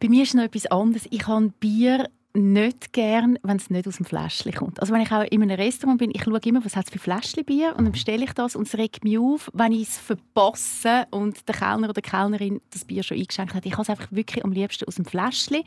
Bei 0.00 0.08
mir 0.08 0.22
ist 0.22 0.34
noch 0.34 0.44
etwas 0.44 0.66
anderes. 0.66 1.06
Ich 1.10 1.26
habe 1.26 1.52
Bier 1.58 2.08
nicht 2.34 2.92
gern, 2.92 3.38
wenn 3.42 3.56
es 3.56 3.68
nicht 3.68 3.86
aus 3.86 3.96
dem 3.96 4.06
Fläschchen 4.06 4.52
kommt. 4.52 4.80
Also 4.80 4.92
wenn 4.92 5.02
ich 5.02 5.12
auch 5.12 5.22
in 5.22 5.42
einem 5.42 5.58
Restaurant 5.58 5.98
bin, 5.98 6.10
ich 6.14 6.22
schaue 6.24 6.40
immer, 6.44 6.64
was 6.64 6.76
hat 6.76 6.86
es 6.86 6.92
für 6.92 6.98
Fläschchenbier 6.98 7.74
und 7.76 7.84
dann 7.84 7.92
bestelle 7.92 8.24
ich 8.24 8.32
das 8.32 8.56
und 8.56 8.66
es 8.66 8.76
regt 8.76 9.04
mich 9.04 9.18
auf, 9.18 9.50
wenn 9.52 9.72
ich 9.72 9.88
es 9.88 9.98
verpasse 9.98 11.06
und 11.10 11.46
der 11.46 11.54
Kellner 11.54 11.90
oder 11.90 12.00
die 12.00 12.08
Kellnerin 12.08 12.60
das 12.70 12.84
Bier 12.84 13.02
schon 13.02 13.18
eingeschenkt 13.18 13.54
hat. 13.54 13.66
Ich 13.66 13.72
habe 13.72 13.82
es 13.82 13.90
einfach 13.90 14.10
wirklich 14.10 14.44
am 14.44 14.52
liebsten 14.52 14.86
aus 14.86 14.94
dem 14.94 15.04
Fläschchen. 15.04 15.62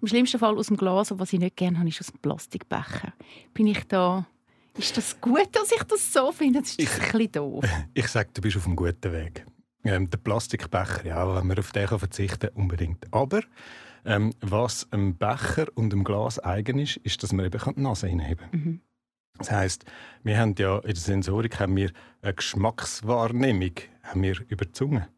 Im 0.00 0.08
schlimmsten 0.08 0.38
Fall 0.38 0.56
aus 0.56 0.68
dem 0.68 0.76
Glas 0.76 1.10
und 1.10 1.18
was 1.18 1.32
ich 1.32 1.40
nicht 1.40 1.56
gerne 1.56 1.78
habe, 1.78 1.88
ist 1.88 2.00
aus 2.00 2.08
dem 2.08 2.18
Plastikbecher. 2.20 3.12
Bin 3.52 3.66
ich 3.66 3.84
da... 3.84 4.26
Ist 4.78 4.96
das 4.96 5.18
gut, 5.20 5.48
dass 5.52 5.72
ich 5.72 5.82
das 5.84 6.12
so 6.12 6.32
finde? 6.32 6.60
Das 6.60 6.70
ist 6.70 6.80
ich, 6.80 6.92
ein 6.92 7.00
bisschen 7.00 7.32
doof. 7.32 7.64
Ich 7.94 8.08
sage, 8.08 8.28
du 8.34 8.42
bist 8.42 8.56
auf 8.56 8.66
einem 8.66 8.76
guten 8.76 9.12
Weg. 9.12 9.46
Ähm, 9.84 10.10
der 10.10 10.18
Plastikbecher, 10.18 11.06
ja, 11.06 11.34
wenn 11.34 11.46
man 11.46 11.58
auf 11.58 11.72
den 11.72 11.86
verzichten 11.86 12.50
kann, 12.50 12.62
unbedingt. 12.62 13.06
Aber 13.12 13.40
ähm, 14.06 14.32
was 14.40 14.90
einem 14.92 15.16
Becher 15.16 15.66
und 15.74 15.92
einem 15.92 16.04
Glas 16.04 16.38
eigen 16.38 16.78
ist, 16.78 16.96
ist, 16.98 17.22
dass 17.22 17.32
man 17.32 17.44
eben 17.44 17.74
die 17.74 17.80
Nase 17.80 18.06
hinheben 18.06 18.50
kann. 18.50 18.60
Mhm. 18.60 18.80
Das 19.38 19.50
heisst, 19.50 19.84
wir 20.22 20.38
haben 20.38 20.54
ja 20.58 20.78
in 20.78 20.86
der 20.86 20.96
Sensorik 20.96 21.60
haben 21.60 21.76
wir 21.76 21.90
eine 22.22 22.32
Geschmackswahrnehmung 22.32 23.72
haben 24.02 24.22
wir 24.22 24.36
über 24.48 24.64
die 24.64 24.72
Zunge. 24.72 25.08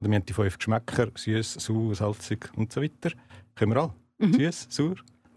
Wir 0.00 0.14
haben 0.14 0.24
die 0.24 0.32
fünf 0.32 0.58
Geschmäcker, 0.58 1.08
süß, 1.14 1.54
sauer, 1.54 1.94
salzig 1.94 2.50
und 2.56 2.72
so 2.72 2.82
weiter. 2.82 3.12
Können 3.54 3.72
wir 3.72 3.82
alle? 3.82 3.94
Mhm. 4.18 4.32
Süß, 4.34 4.66
sauer, 4.70 4.96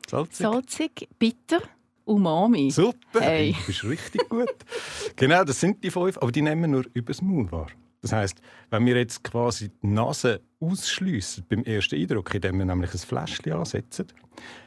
salzig. 0.10 0.38
Salzig, 0.38 1.10
bitter, 1.20 1.62
umami. 2.06 2.72
Super, 2.72 3.22
hey. 3.22 3.54
du 3.60 3.66
bist 3.68 3.84
richtig 3.84 4.28
gut. 4.30 4.56
genau, 5.16 5.44
das 5.44 5.60
sind 5.60 5.84
die 5.84 5.92
fünf, 5.92 6.18
aber 6.18 6.32
die 6.32 6.42
nehmen 6.42 6.62
wir 6.62 6.68
nur 6.68 6.86
übers 6.94 7.22
Maul 7.22 7.52
wahr. 7.52 7.68
Das 8.02 8.12
heißt, 8.14 8.42
wenn 8.72 8.86
wir 8.86 8.96
jetzt 8.98 9.24
quasi 9.24 9.70
die 9.70 9.88
Nase 9.88 10.42
ausschliessen 10.62 11.46
beim 11.50 11.64
ersten 11.64 11.96
Eindruck, 11.96 12.34
indem 12.34 12.60
wir 12.60 12.66
nämlich 12.66 12.94
ein 12.94 13.00
Fläschchen 13.00 13.54
ansetzen, 13.54 14.08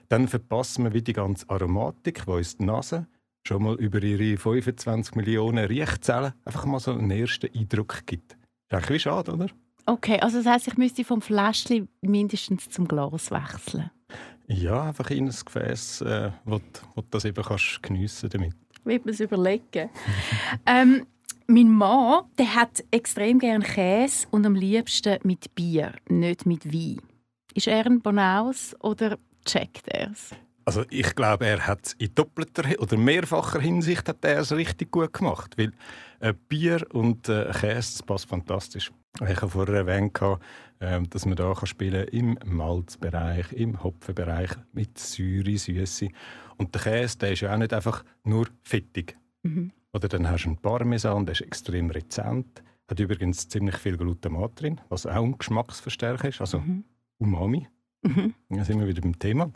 dann 0.08 0.28
verpassen 0.28 0.84
wir 0.84 0.92
wieder 0.92 1.04
die 1.04 1.12
ganze 1.14 1.48
Aromatik, 1.48 2.24
die 2.26 2.30
uns 2.30 2.56
die 2.56 2.64
Nase 2.64 3.06
schon 3.46 3.62
mal 3.62 3.74
über 3.76 4.02
ihre 4.02 4.36
25 4.36 5.14
Millionen 5.14 5.64
Riechzellen 5.66 6.32
einfach 6.44 6.64
mal 6.64 6.80
so 6.80 6.92
einen 6.92 7.10
ersten 7.10 7.54
Eindruck 7.54 8.06
gibt. 8.06 8.36
Das 8.68 8.82
ist 8.82 8.88
eigentlich 8.88 9.02
schade, 9.02 9.32
oder? 9.32 9.48
Okay, 9.86 10.18
also 10.20 10.38
das 10.38 10.46
heisst, 10.46 10.68
ich 10.68 10.78
müsste 10.78 11.04
vom 11.04 11.20
Fläschchen 11.20 11.88
mindestens 12.00 12.70
zum 12.70 12.88
Glas 12.88 13.30
wechseln. 13.30 13.90
Ja, 14.46 14.84
einfach 14.84 15.10
in 15.10 15.26
ein 15.26 15.34
Gefäß, 15.44 16.02
äh, 16.02 16.30
wo, 16.44 16.60
wo 16.94 17.02
du 17.02 17.08
das 17.10 17.24
eben 17.24 17.42
kannst 17.42 17.82
geniessen 17.82 18.30
damit. 18.30 18.54
Wird 18.84 19.04
man 19.04 19.14
es 19.14 19.20
überlegen. 19.20 19.90
ähm, 20.66 21.06
mein 21.46 21.70
Mann 21.70 22.24
der 22.38 22.54
hat 22.54 22.84
extrem 22.90 23.38
gern 23.38 23.62
Käse 23.62 24.26
und 24.30 24.46
am 24.46 24.54
liebsten 24.54 25.18
mit 25.24 25.54
Bier, 25.54 25.92
nicht 26.08 26.46
mit 26.46 26.72
Wein. 26.72 27.00
Ist 27.54 27.68
er 27.68 27.86
ein 27.86 28.00
Bonaus 28.00 28.74
oder 28.80 29.18
checkt 29.44 29.88
er 29.88 30.10
es? 30.10 30.30
Also 30.66 30.84
ich 30.88 31.14
glaube, 31.14 31.46
er 31.46 31.66
hat 31.66 31.86
es 31.86 31.92
in 31.94 32.14
doppelter 32.14 32.64
oder 32.80 32.96
mehrfacher 32.96 33.60
Hinsicht 33.60 34.08
hat 34.08 34.24
er 34.24 34.40
es 34.40 34.52
richtig 34.52 34.90
gut 34.90 35.12
gemacht, 35.12 35.56
weil 35.58 35.72
äh, 36.20 36.32
Bier 36.48 36.86
und 36.92 37.28
äh, 37.28 37.52
Käse 37.52 38.02
passt 38.02 38.28
fantastisch. 38.28 38.90
Ich 39.16 39.36
habe 39.42 39.50
vorher 39.50 39.86
erwähnt, 39.86 40.18
äh, 40.80 41.02
dass 41.02 41.26
man 41.26 41.36
da 41.36 41.54
spielen 41.66 42.06
kann 42.06 42.18
im 42.18 42.38
Malzbereich, 42.46 43.52
im 43.52 43.82
Hopfenbereich 43.82 44.50
mit 44.72 44.98
Säure, 44.98 45.56
Süße. 45.56 46.08
Und 46.56 46.74
der 46.74 46.80
Käse, 46.80 47.18
der 47.18 47.32
ist 47.32 47.42
ja 47.42 47.52
auch 47.52 47.58
nicht 47.58 47.74
einfach 47.74 48.02
nur 48.24 48.48
fettig. 48.62 49.16
Mhm. 49.42 49.70
Oder 49.94 50.08
dann 50.08 50.28
hast 50.28 50.44
du 50.44 50.48
einen 50.48 50.58
Parmesan, 50.58 51.24
der 51.24 51.34
ist 51.34 51.40
extrem 51.40 51.88
rezent, 51.88 52.64
hat 52.88 52.98
übrigens 52.98 53.48
ziemlich 53.48 53.76
viel 53.76 53.96
Glutamat 53.96 54.60
drin, 54.60 54.80
was 54.88 55.06
auch 55.06 55.22
ein 55.22 55.38
Geschmacksverstärker 55.38 56.28
ist, 56.28 56.40
also 56.40 56.58
mhm. 56.58 56.84
Umami. 57.18 57.68
Mhm. 58.02 58.34
Da 58.50 58.64
sind 58.64 58.80
wir 58.80 58.88
wieder 58.88 59.00
beim 59.00 59.18
Thema. 59.18 59.52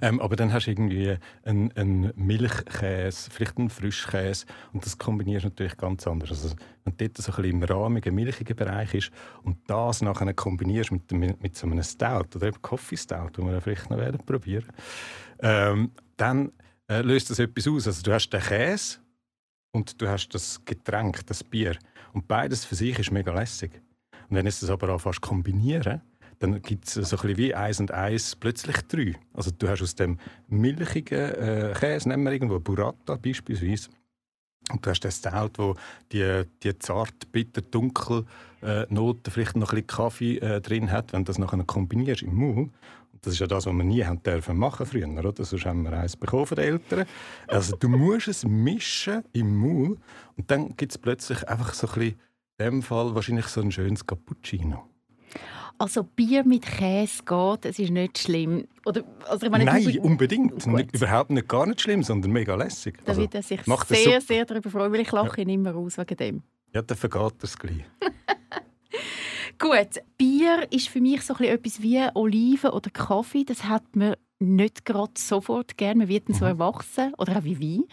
Ähm, 0.00 0.20
aber 0.20 0.36
dann 0.36 0.52
hast 0.52 0.66
du 0.66 0.70
irgendwie 0.70 1.16
einen, 1.42 1.72
einen, 1.72 2.12
Milchkäse, 2.14 3.28
vielleicht 3.32 3.58
einen 3.58 3.68
Frischkäse 3.68 4.46
und 4.72 4.86
das 4.86 4.96
kombinierst 4.96 5.44
du 5.44 5.48
natürlich 5.48 5.76
ganz 5.76 6.06
anders. 6.06 6.30
Also, 6.30 6.54
wenn 6.84 6.96
dort 6.96 7.16
so 7.16 7.32
ein 7.32 7.42
bisschen 7.42 7.62
im 7.62 7.62
rahmigen, 7.64 8.14
milchigen 8.14 8.54
Bereich 8.54 8.94
ist 8.94 9.10
und 9.42 9.58
das 9.66 10.02
nachher 10.02 10.32
kombinierst 10.34 10.92
mit, 10.92 11.10
mit 11.10 11.56
so 11.56 11.66
einem 11.66 11.82
Stout 11.82 12.36
oder 12.36 12.46
eben 12.46 12.62
Coffee 12.62 12.96
Stout, 12.96 13.30
den 13.36 13.48
wir 13.48 13.60
vielleicht 13.60 13.90
noch 13.90 13.98
werden 13.98 14.24
probieren, 14.24 14.68
ähm, 15.40 15.90
dann 16.16 16.52
äh, 16.88 17.00
löst 17.00 17.28
das 17.30 17.40
etwas 17.40 17.66
aus. 17.66 17.88
Also 17.88 18.02
du 18.02 18.12
hast 18.12 18.30
den 18.30 18.40
Käse 18.40 19.00
und 19.72 20.00
du 20.00 20.08
hast 20.08 20.28
das 20.28 20.64
Getränk, 20.64 21.26
das 21.26 21.44
Bier. 21.44 21.76
Und 22.12 22.28
beides 22.28 22.64
für 22.64 22.74
sich 22.74 22.98
ist 22.98 23.10
mega 23.10 23.32
lässig. 23.32 23.72
Und 24.28 24.36
wenn 24.36 24.44
du 24.44 24.48
es 24.48 24.70
aber 24.70 24.88
anfängst 24.88 25.20
kombinieren, 25.20 26.00
dann 26.38 26.60
gibt 26.62 26.86
es 26.86 26.94
so 26.94 27.00
ein 27.00 27.22
bisschen 27.22 27.36
wie 27.36 27.54
eins 27.54 27.80
und 27.80 27.90
eins 27.90 28.36
plötzlich 28.36 28.76
drei. 28.88 29.14
Also 29.32 29.50
du 29.50 29.68
hast 29.68 29.82
aus 29.82 29.94
dem 29.94 30.18
milchigen 30.48 31.34
äh, 31.34 31.74
Käse, 31.78 32.08
nehmen 32.08 32.24
wir 32.24 32.32
irgendwo 32.32 32.58
Burrata 32.60 33.16
beispielsweise, 33.16 33.88
und 34.72 34.84
du 34.84 34.90
hast 34.90 35.00
den 35.00 35.12
Stout, 35.12 35.52
wo 35.58 35.76
die, 36.10 36.42
die 36.62 36.78
zart, 36.78 37.30
bitter, 37.30 37.62
dunkel 37.62 38.24
äh, 38.62 38.84
Noten, 38.88 39.30
vielleicht 39.30 39.56
noch 39.56 39.72
ein 39.72 39.82
bisschen 39.82 39.86
Kaffee 39.86 40.38
äh, 40.38 40.60
drin 40.60 40.90
hat, 40.90 41.12
wenn 41.12 41.24
du 41.24 41.30
das 41.30 41.38
nachher 41.38 41.62
kombinierst 41.64 42.22
im 42.22 42.34
Maul, 42.34 42.70
das 43.22 43.34
ist 43.34 43.38
ja 43.40 43.46
das, 43.46 43.66
was 43.66 43.72
wir 43.72 43.84
nie 43.84 44.04
haben 44.04 44.22
dürfen 44.22 44.56
machen 44.56 44.86
früher, 44.86 45.08
oder? 45.08 45.44
Sonst 45.44 45.64
haben 45.64 45.82
wir 45.82 45.92
eins 45.92 46.16
bekommen 46.16 46.46
von 46.46 46.56
den 46.56 46.64
Eltern. 46.66 47.06
Also 47.46 47.76
du 47.76 47.88
musst 47.88 48.28
es 48.28 48.44
mischen 48.44 49.22
im 49.32 49.56
Maul 49.56 49.98
und 50.36 50.50
dann 50.50 50.76
gibt 50.76 50.92
es 50.92 50.98
plötzlich 50.98 51.48
einfach 51.48 51.74
so 51.74 51.86
ein 51.88 51.94
bisschen, 51.94 52.20
in 52.58 52.64
dem 52.64 52.82
Fall 52.82 53.14
wahrscheinlich 53.14 53.46
so 53.46 53.60
ein 53.60 53.70
schönes 53.70 54.06
Cappuccino. 54.06 54.88
Also 55.78 56.04
Bier 56.04 56.42
mit 56.44 56.62
Käse 56.62 57.22
geht, 57.22 57.66
es 57.66 57.78
ist 57.78 57.90
nicht 57.90 58.18
schlimm. 58.18 58.66
Oder, 58.86 59.04
also 59.28 59.50
meine, 59.50 59.64
Nein, 59.64 59.84
du... 59.84 60.00
unbedingt. 60.00 60.66
Nicht, 60.66 60.94
überhaupt 60.94 61.30
nicht 61.30 61.48
gar 61.48 61.66
nicht 61.66 61.82
schlimm, 61.82 62.02
sondern 62.02 62.32
mega 62.32 62.54
lässig. 62.54 62.98
Da 63.04 63.10
also, 63.10 63.20
wird 63.20 63.34
er 63.34 63.42
sich 63.42 63.60
sehr, 63.86 64.20
sehr 64.22 64.46
darüber 64.46 64.70
freuen, 64.70 64.92
weil 64.92 65.00
ich 65.00 65.12
lache 65.12 65.42
ja. 65.42 65.48
immer 65.48 65.74
aus 65.74 65.98
wegen 65.98 66.16
dem. 66.16 66.42
Ja, 66.72 66.80
dann 66.80 66.96
vergeht 66.96 67.34
das 67.40 67.58
gleich. 67.58 67.84
Gut, 69.58 70.02
Bier 70.18 70.66
ist 70.70 70.88
für 70.88 71.00
mich 71.00 71.22
so 71.22 71.34
etwas 71.34 71.80
wie 71.80 72.06
Oliven 72.14 72.70
oder 72.70 72.90
Kaffee. 72.90 73.44
Das 73.44 73.64
hat 73.64 73.96
man 73.96 74.16
nicht 74.38 74.84
gerade 74.84 75.12
sofort 75.16 75.78
gerne. 75.78 76.00
Man 76.00 76.08
wird 76.08 76.28
so 76.28 76.44
mhm. 76.44 76.50
erwachsen 76.50 77.14
oder 77.14 77.38
auch 77.38 77.44
wie 77.44 77.58
Wein. 77.58 77.84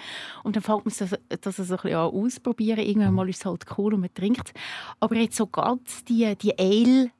Und 0.44 0.56
dann 0.56 0.64
fängt 0.64 0.86
man 0.86 0.94
so, 0.94 1.06
das 1.06 1.56
so 1.56 1.64
ein 1.64 1.68
bisschen 1.68 1.94
an 1.94 2.12
ausprobieren. 2.12 2.80
Irgendwann 2.80 3.14
mal 3.14 3.30
ist 3.30 3.40
es 3.40 3.46
halt 3.46 3.66
cool 3.78 3.94
und 3.94 4.02
man 4.02 4.14
trinkt 4.14 4.54
Aber 5.00 5.16
jetzt 5.16 5.38
so 5.38 5.48
ganz 5.48 6.04
die, 6.04 6.36
die 6.36 6.58
Ale 6.60 7.12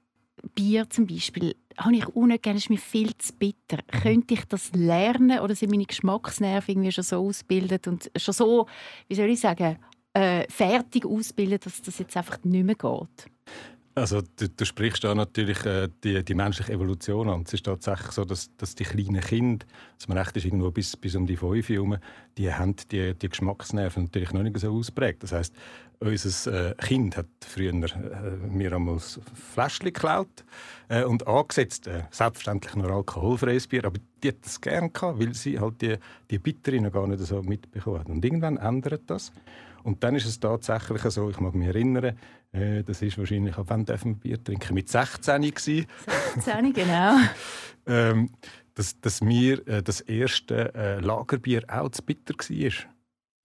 Bier 0.56 0.90
zum 0.90 1.08
Beispiel 1.08 1.56
habe 1.78 1.96
ich 1.96 2.06
auch 2.06 2.26
nicht 2.26 2.44
gerne, 2.44 2.58
ist 2.58 2.70
mir 2.70 2.78
viel 2.78 3.16
zu 3.18 3.34
bitter. 3.34 3.78
Mhm. 3.78 4.02
Könnte 4.02 4.34
ich 4.34 4.46
das 4.46 4.72
lernen 4.74 5.40
oder 5.40 5.56
sind 5.56 5.72
meine 5.72 5.86
Geschmacksnerven 5.86 6.74
irgendwie 6.74 6.92
schon 6.92 7.04
so 7.04 7.26
ausgebildet 7.26 7.88
und 7.88 8.12
schon 8.16 8.34
so, 8.34 8.68
wie 9.08 9.16
soll 9.16 9.30
ich 9.30 9.40
sagen, 9.40 9.78
äh, 10.14 10.46
fertig 10.50 11.06
ausgebildet, 11.06 11.66
dass 11.66 11.82
das 11.82 11.98
jetzt 11.98 12.18
einfach 12.18 12.44
nicht 12.44 12.66
mehr 12.66 12.76
geht? 12.76 13.32
Also 13.96 14.22
du, 14.22 14.50
du, 14.50 14.66
sprichst 14.66 15.04
da 15.04 15.14
natürlich 15.14 15.64
äh, 15.66 15.88
die, 16.04 16.26
die, 16.26 16.34
menschliche 16.34 16.74
Evolution 16.74 17.30
an. 17.30 17.44
Es 17.46 17.54
ist 17.54 17.66
tatsächlich 17.66 18.12
so, 18.12 18.26
dass, 18.26 18.50
dass 18.58 18.74
die 18.74 18.86
kleinen 18.86 19.22
Kinder, 19.22 19.68
also 19.94 20.08
man 20.08 20.18
recht 20.18 20.36
ist 20.36 20.46
irgendwo 20.46 20.72
bis, 20.72 20.98
bis 20.98 21.16
um 21.16 21.28
die 21.28 21.38
fünf 21.38 21.70
herum, 21.70 21.98
die 22.36 22.52
haben 22.52 22.76
die, 22.92 23.14
die 23.14 23.30
Geschmacksnerven 23.30 24.06
natürlich 24.06 24.34
noch 24.34 24.42
nicht 24.42 24.58
so 24.58 24.74
ausprägt. 24.74 25.22
Das 25.22 25.32
heißt, 25.32 25.54
unser 26.00 26.72
äh, 26.72 26.76
Kind 26.76 27.18
hat 27.18 27.28
früher 27.42 27.72
äh, 27.72 28.38
mir 28.48 28.74
einmal 28.74 28.96
ein 28.96 29.00
Fläschchen 29.00 29.86
geklaut 29.86 30.44
äh, 30.90 31.04
und 31.04 31.28
angesetzt, 31.28 31.86
äh, 31.86 32.04
selbstverständlich 32.10 32.76
nur 32.76 32.90
alkoholfreies 32.90 33.68
Bier, 33.68 33.86
aber 33.86 34.00
die 34.24 34.30
hat 34.30 34.44
das 34.44 34.60
gerne 34.60 34.90
gehabt, 34.90 35.20
weil 35.20 35.36
sie 35.36 35.60
halt 35.60 35.82
die, 35.84 35.98
die 36.32 36.40
Bittere 36.40 36.82
noch 36.82 36.92
gar 36.92 37.06
nicht 37.06 37.20
so 37.20 37.44
mitbekommen 37.44 38.00
hat. 38.00 38.10
Und 38.10 38.26
irgendwann 38.26 38.58
ändert 38.58 39.04
das. 39.06 39.32
Und 39.84 40.04
dann 40.04 40.16
ist 40.16 40.26
es 40.26 40.40
tatsächlich 40.40 41.02
so, 41.04 41.30
ich 41.30 41.40
mag 41.40 41.54
mich 41.54 41.68
erinnern, 41.68 42.18
äh, 42.54 42.84
das 42.84 43.02
ist 43.02 43.18
wahrscheinlich, 43.18 43.58
ab 43.58 43.66
wann 43.70 43.86
dürfen 43.86 44.16
wir 44.16 44.38
Bier 44.38 44.44
trinken? 44.44 44.74
Mit 44.74 44.90
16 44.90 45.42
gewesen. 45.42 45.88
16, 46.36 46.74
genau. 46.74 47.18
ähm, 47.88 48.30
dass, 48.76 49.00
dass 49.02 49.22
mir 49.22 49.68
äh, 49.68 49.84
das 49.84 50.02
erste 50.02 50.74
äh, 50.74 51.00
Lagerbier 51.00 51.64
auch 51.68 51.90
zu 51.90 52.04
bitter 52.04 52.34
war. 52.34 52.72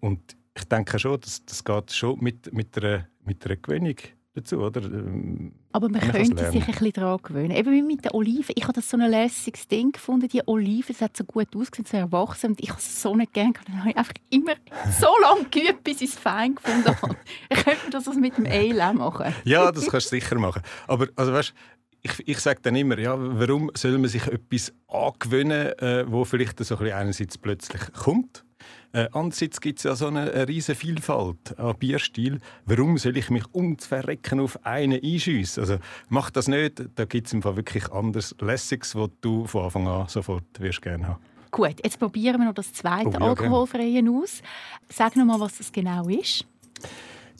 Und 0.00 0.36
ich 0.56 0.64
denke 0.64 0.98
schon, 0.98 1.20
das, 1.20 1.44
das 1.44 1.64
geht 1.64 1.92
schon 1.92 2.20
mit, 2.20 2.52
mit, 2.52 2.76
einer, 2.78 3.08
mit 3.24 3.44
einer 3.44 3.56
Gewöhnung 3.56 3.96
dazu, 4.34 4.58
oder? 4.60 4.82
Ähm, 4.82 5.52
Aber 5.72 5.88
man 5.88 6.00
könnte 6.00 6.50
sich 6.50 6.62
ein 6.62 6.66
bisschen 6.66 6.92
daran 6.92 7.18
gewöhnen. 7.22 7.50
Eben 7.50 7.72
wie 7.72 7.82
mit 7.82 8.04
den 8.04 8.12
Oliven. 8.12 8.52
Ich 8.54 8.64
habe 8.64 8.72
das 8.72 8.88
so 8.88 8.96
ein 8.96 9.10
lässiges 9.10 9.68
Ding 9.68 9.92
gefunden. 9.92 10.28
Die 10.28 10.46
Oliven, 10.46 10.86
das 10.88 11.00
hat 11.00 11.16
so 11.16 11.24
gut 11.24 11.48
ausgesehen, 11.54 11.86
so 11.86 11.96
erwachsen. 11.96 12.50
Und 12.50 12.60
ich 12.60 12.70
habe 12.70 12.78
es 12.78 13.02
so 13.02 13.14
nicht 13.14 13.32
gerne 13.32 13.52
Dann 13.66 13.80
habe 13.80 13.90
ich 13.90 13.96
einfach 13.96 14.14
immer 14.30 14.54
so 15.00 15.08
lange 15.22 15.44
geübt, 15.44 15.84
bis 15.84 16.00
ich 16.00 16.10
es 16.10 16.18
fein 16.18 16.54
gefunden 16.54 16.88
habe. 17.02 17.16
ich 17.50 17.64
könnte 17.64 17.90
das 17.90 18.06
mit 18.14 18.36
dem 18.36 18.46
Ale 18.46 18.94
machen. 18.94 19.34
ja, 19.44 19.70
das 19.72 19.86
kannst 19.86 20.12
du 20.12 20.16
sicher 20.16 20.38
machen. 20.38 20.62
Aber 20.86 21.08
also, 21.16 21.32
weißt, 21.32 21.54
ich, 22.02 22.28
ich 22.28 22.38
sage 22.38 22.60
dann 22.62 22.76
immer, 22.76 22.98
ja, 22.98 23.16
warum 23.18 23.70
soll 23.74 23.98
man 23.98 24.08
sich 24.08 24.26
etwas 24.26 24.72
angewöhnen, 24.86 25.78
äh, 25.78 26.04
wo 26.10 26.24
vielleicht 26.24 26.64
so 26.64 26.76
ein 26.76 26.78
bisschen 26.78 26.96
einerseits 26.96 27.38
plötzlich 27.38 27.92
kommt 27.92 28.44
äh, 28.98 29.08
andererseits 29.12 29.60
gibt 29.60 29.78
es 29.78 29.84
ja 29.84 29.94
so 29.94 30.06
eine, 30.08 30.32
eine 30.32 30.48
riesige 30.48 30.76
Vielfalt 30.76 31.58
an 31.58 31.76
Bierstil. 31.78 32.40
Warum 32.64 32.98
soll 32.98 33.16
ich 33.16 33.30
mich 33.30 33.44
umzuverrecken 33.52 34.40
auf 34.40 34.64
einen 34.64 35.00
einschiessen? 35.02 35.60
Also 35.60 35.78
mach 36.08 36.30
das 36.30 36.48
nicht. 36.48 36.82
Da 36.96 37.04
gibt 37.04 37.28
es 37.28 37.34
wirklich 37.44 37.90
anders 37.92 38.34
Lässiges, 38.40 38.94
was 38.94 39.10
du 39.20 39.46
von 39.46 39.64
Anfang 39.64 39.86
an 39.86 40.08
sofort 40.08 40.44
wirst 40.58 40.82
gerne 40.82 41.08
haben. 41.08 41.22
Gut, 41.50 41.76
jetzt 41.82 41.98
probieren 41.98 42.40
wir 42.40 42.46
noch 42.46 42.54
das 42.54 42.72
zweite 42.72 43.08
oh, 43.08 43.12
ja, 43.12 43.18
alkoholfreie 43.20 44.02
aus. 44.10 44.42
Sag 44.88 45.16
noch 45.16 45.24
mal, 45.24 45.40
was 45.40 45.58
das 45.58 45.72
genau 45.72 46.08
ist. 46.08 46.44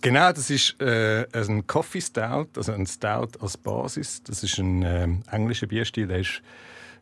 Genau, 0.00 0.30
das 0.32 0.48
ist 0.48 0.80
äh, 0.80 1.26
ein 1.34 1.66
Coffee 1.66 2.00
Stout, 2.00 2.50
also 2.56 2.72
ein 2.72 2.86
Stout 2.86 3.30
als 3.40 3.56
Basis. 3.56 4.22
Das 4.22 4.44
ist 4.44 4.58
ein 4.58 4.82
äh, 4.82 5.08
englischer 5.32 5.66
Bierstil, 5.66 6.06
der 6.06 6.20
ist 6.20 6.40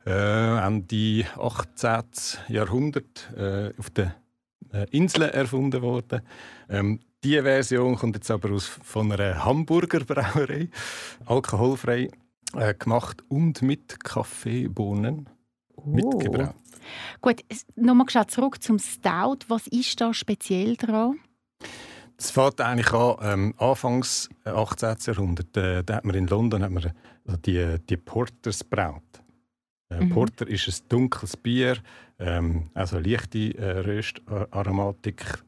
äh, 0.07 0.67
Ende 0.67 1.27
18. 1.39 2.03
Jahrhundert 2.49 3.31
äh, 3.37 3.71
auf 3.79 3.91
den 3.91 4.15
äh, 4.77 4.87
Inseln 4.91 5.31
erfunden 5.31 5.83
worden. 5.83 6.23
Ähm, 6.69 7.01
diese 7.23 7.43
Version 7.43 7.97
kommt 7.97 8.17
jetzt 8.17 8.31
aber 8.31 8.53
aus, 8.53 8.67
von 8.67 9.11
einer 9.13 9.45
Hamburger 9.45 10.01
Brauerei, 10.01 10.69
alkoholfrei 11.25 12.09
äh, 12.55 12.75
gemacht 12.75 13.23
und 13.29 13.63
mit 13.63 14.03
Kaffeebohnen 14.03 15.29
oh. 15.75 15.83
mitgebraut. 15.87 16.55
Gut, 17.21 17.43
nochmal 17.75 18.27
zurück 18.29 18.63
zum 18.63 18.79
Stout. 18.79 19.39
Was 19.49 19.67
ist 19.67 20.01
da 20.01 20.15
speziell 20.15 20.77
daran? 20.77 21.19
Es 22.19 22.31
fängt 22.31 22.61
eigentlich 22.61 22.93
an, 22.93 23.17
ähm, 23.23 23.55
Anfangs 23.59 24.31
18. 24.45 24.97
Jahrhundert. 25.07 25.57
Äh, 25.57 25.83
da 25.85 25.97
hat 25.97 26.05
man 26.05 26.15
in 26.15 26.27
London 26.27 26.63
hat 26.63 26.71
man, 26.71 26.93
also 27.27 27.41
die, 27.45 27.77
die 27.89 27.97
Porters 27.97 28.65
braut. 28.65 29.03
Äh, 29.91 30.01
mhm. 30.01 30.11
Porter 30.11 30.47
ist 30.49 30.69
ein 30.69 30.89
dunkles 30.89 31.37
Bier, 31.37 31.77
ähm, 32.19 32.71
also 32.75 32.99
leichte 32.99 33.57
äh, 33.57 33.79
Röstaromatik. 33.81 35.43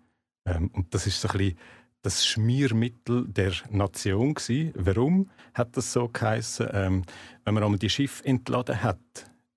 Ähm, 0.46 0.70
und 0.72 0.94
das 0.94 1.06
ist 1.06 1.20
so 1.20 1.28
ein 1.28 1.38
bisschen 1.38 1.58
das 2.02 2.26
Schmiermittel 2.26 3.26
der 3.28 3.52
Nation 3.70 4.34
gewesen. 4.34 4.72
Warum 4.76 5.30
hat 5.54 5.76
das 5.76 5.92
so 5.92 6.08
geheißen? 6.08 6.68
Ähm, 6.72 7.02
wenn 7.44 7.54
man 7.54 7.62
einmal 7.62 7.78
die 7.78 7.90
Schiff 7.90 8.22
entladen 8.24 8.82
hat, 8.82 8.98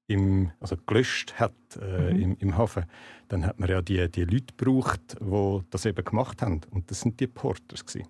im, 0.07 0.51
also 0.59 0.75
gelöscht 0.85 1.33
hat 1.39 1.53
äh, 1.79 2.13
mhm. 2.13 2.21
im, 2.21 2.37
im, 2.39 2.57
Hafen, 2.57 2.85
dann 3.29 3.45
hat 3.45 3.59
man 3.59 3.69
ja 3.69 3.81
die, 3.81 4.11
die 4.11 4.25
Leute 4.25 4.53
gebraucht, 4.57 5.17
die 5.21 5.59
das 5.69 5.85
eben 5.85 6.03
gemacht 6.03 6.41
haben. 6.41 6.61
Und 6.71 6.91
das 6.91 7.01
sind 7.01 7.19
die 7.19 7.27
Porters 7.27 7.85
gewesen. 7.85 8.07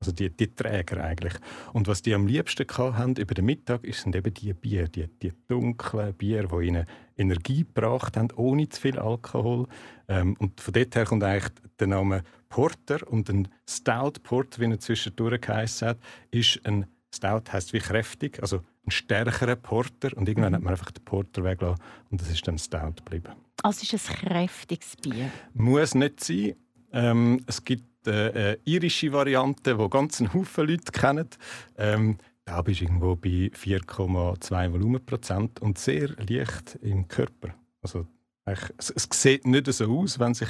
Also 0.00 0.12
die, 0.12 0.28
die 0.28 0.54
Träger 0.54 1.02
eigentlich. 1.02 1.34
Und 1.72 1.88
was 1.88 2.02
die 2.02 2.14
am 2.14 2.26
liebsten 2.26 2.66
haben 2.68 3.16
über 3.16 3.34
den 3.34 3.46
Mittag, 3.46 3.80
sind 3.94 4.14
eben 4.14 4.32
die 4.34 4.52
Bier, 4.52 4.88
die, 4.88 5.08
die 5.08 5.32
dunklen 5.48 6.12
Bier, 6.14 6.48
die 6.48 6.66
ihnen 6.66 6.86
Energie 7.16 7.64
gebracht 7.64 8.16
haben, 8.16 8.28
ohne 8.36 8.68
zu 8.68 8.80
viel 8.80 8.98
Alkohol. 8.98 9.66
Ähm, 10.08 10.36
und 10.38 10.60
von 10.60 10.74
dort 10.74 10.94
her 10.94 11.06
kommt 11.06 11.24
eigentlich 11.24 11.50
der 11.80 11.86
Name 11.86 12.22
Porter 12.48 13.10
und 13.10 13.30
ein 13.30 13.48
Stout 13.68 14.20
Porter, 14.22 14.60
wie 14.60 14.70
er 14.70 14.78
zwischendurch 14.78 15.40
geheißen 15.40 15.88
hat, 15.88 15.98
ist 16.30 16.60
ein 16.64 16.86
Stout 17.14 17.50
heißt 17.50 17.72
wie 17.72 17.78
kräftig, 17.78 18.40
also 18.42 18.58
ein 18.86 18.90
stärkerer 18.90 19.56
Porter. 19.56 20.16
Und 20.16 20.28
irgendwann 20.28 20.52
mhm. 20.52 20.56
hat 20.56 20.62
man 20.62 20.72
einfach 20.74 20.90
den 20.90 21.04
Porter 21.04 21.42
weggelassen 21.44 21.82
und 22.10 22.20
das 22.20 22.30
ist 22.30 22.46
dann 22.46 22.58
Stout 22.58 22.96
geblieben. 22.96 23.32
Also 23.62 23.82
ist 23.82 23.94
es 23.94 24.10
ein 24.10 24.16
kräftiges 24.16 24.96
Bier? 24.96 25.30
Muss 25.54 25.94
nicht 25.94 26.22
sein. 26.22 26.54
Ähm, 26.92 27.42
es 27.46 27.64
gibt 27.64 27.84
äh, 28.06 28.52
äh, 28.52 28.58
irische 28.64 29.12
Variante, 29.12 29.76
die 29.76 29.90
ganz 29.90 30.20
einen 30.20 30.32
Haufen 30.34 30.68
Leute 30.68 30.92
kennen. 30.92 31.28
Ähm, 31.76 32.18
da 32.44 32.62
bist 32.62 32.80
du 32.80 32.84
irgendwo 32.84 33.16
bei 33.16 33.50
4,2 33.52 34.72
Volumenprozent 34.72 35.60
und 35.60 35.78
sehr 35.78 36.10
leicht 36.28 36.78
im 36.80 37.08
Körper. 37.08 37.54
Also 37.82 38.06
es, 38.44 38.90
es, 38.90 39.08
sieht 39.12 39.46
nicht 39.46 39.66
so 39.72 39.86
aus, 39.86 40.20
wenn 40.20 40.32
sich 40.32 40.48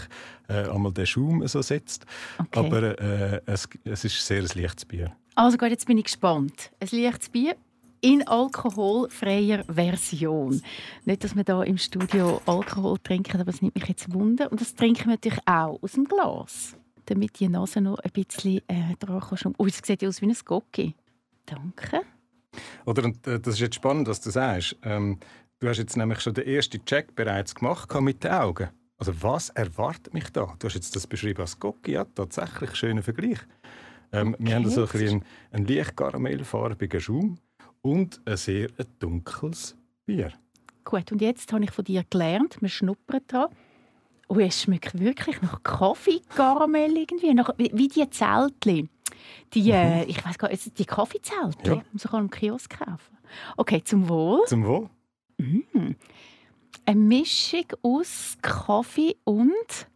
äh, 0.49 0.69
einmal 0.69 0.92
der 0.92 1.07
Schaum 1.07 1.47
so 1.49 1.62
setzt, 1.62 2.05
okay. 2.38 2.59
aber 2.59 3.01
äh, 3.01 3.40
es, 3.47 3.66
es 3.85 4.05
ist 4.05 4.27
sehr 4.27 4.42
ein 4.42 4.49
leichtes 4.55 4.85
Bier. 4.85 5.16
Also 5.35 5.57
gut, 5.57 5.71
jetzt 5.71 5.87
bin 5.87 5.97
ich 5.97 6.05
gespannt. 6.05 6.71
Ein 6.81 6.88
leichtes 6.92 7.31
Bier 7.31 7.57
in 8.03 8.27
alkoholfreier 8.29 9.64
Version. 9.64 10.62
Nicht, 11.07 11.25
dass 11.25 11.35
wir 11.35 11.45
da 11.45 11.62
im 11.62 11.79
Studio 11.79 12.42
Alkohol 12.45 12.99
trinken, 12.99 13.40
aber 13.40 13.51
es 13.51 13.62
nimmt 13.62 13.75
mich 13.75 13.88
jetzt 13.88 14.12
Wunder. 14.12 14.51
Und 14.51 14.61
das 14.61 14.75
trinken 14.75 15.07
wir 15.07 15.12
natürlich 15.12 15.40
auch 15.47 15.83
aus 15.83 15.92
dem 15.92 16.05
Glas 16.05 16.77
damit 17.07 17.40
die 17.40 17.49
Nase 17.49 17.81
noch 17.81 17.99
ein 17.99 18.11
bisschen 18.11 18.61
äh, 18.69 18.95
dran 18.99 19.21
kann. 19.21 19.55
Oh, 19.59 19.66
es 19.66 19.81
sieht 19.83 20.05
aus 20.05 20.21
wie 20.21 20.27
ein 20.27 20.37
Gocki. 20.45 20.95
Danke. 21.47 22.03
Oder, 22.85 23.05
äh, 23.05 23.40
das 23.40 23.55
ist 23.55 23.61
jetzt 23.61 23.77
spannend, 23.77 24.09
was 24.09 24.21
du 24.21 24.31
sagst. 24.31 24.77
Ähm, 24.83 25.19
du 25.59 25.69
hast 25.69 25.79
jetzt 25.79 25.97
nämlich 25.97 26.21
schon 26.21 26.35
den 26.35 26.47
ersten 26.47 26.85
Check 26.85 27.14
bereits 27.14 27.55
gemacht 27.55 27.92
mit 28.01 28.25
den 28.25 28.33
Augen. 28.33 28.69
Also 28.99 29.23
was 29.23 29.51
erwartet 29.51 30.14
mich 30.14 30.31
da? 30.31 30.55
Du 30.59 30.66
hast 30.66 30.75
jetzt 30.75 30.97
das 30.97 31.07
beschrieben 31.07 31.42
als 31.42 31.59
Gocki, 31.59 31.92
ja, 31.92 32.05
tatsächlich 32.05 32.75
schöner 32.75 33.03
Vergleich. 33.03 33.38
Ähm, 34.12 34.35
okay. 34.35 34.45
Wir 34.47 34.55
haben 34.55 34.71
so 34.71 34.87
ein 34.87 35.01
einen, 35.01 35.25
einen 35.51 35.66
leicht 35.66 35.97
karamellfarbigen 35.97 37.01
Schaum 37.01 37.38
und 37.83 38.21
ein 38.25 38.37
sehr 38.37 38.69
dunkles 38.99 39.77
Bier. 40.07 40.33
Gut, 40.85 41.12
und 41.12 41.21
jetzt 41.21 41.53
habe 41.53 41.64
ich 41.64 41.73
von 41.73 41.85
dir 41.85 42.05
gelernt, 42.09 42.62
man 42.62 42.71
schnuppert 42.71 43.25
dran. 43.33 43.49
Oh, 44.29 44.39
es 44.39 44.62
schmeckt 44.62 44.99
wirklich 44.99 45.41
nach 45.41 45.62
Kaffee-Karamell 45.62 46.97
irgendwie, 46.97 47.33
nach, 47.35 47.51
wie 47.57 47.89
die 47.89 48.11
Zeltli. 48.11 48.89
Die, 49.55 49.71
äh, 49.71 50.05
mhm. 50.05 50.11
ich 50.11 50.25
weiß 50.25 50.39
gar 50.39 50.51
nicht, 50.51 50.79
die 50.79 50.85
Kaffeezeltli, 50.85 51.77
ja. 51.77 51.83
muss 51.93 52.05
ich 52.05 52.12
auch 52.12 52.19
im 52.19 52.31
Kiosk 52.31 52.79
kaufen. 52.79 53.17
Okay, 53.57 53.83
zum 53.85 54.09
Wohl. 54.09 54.45
Zum 54.47 54.65
Wohl. 54.65 54.89
Mm. 55.39 55.93
Eine 56.85 57.01
Mischung 57.01 57.67
aus 57.83 58.37
Kaffee 58.43 59.17
und, 59.25 59.89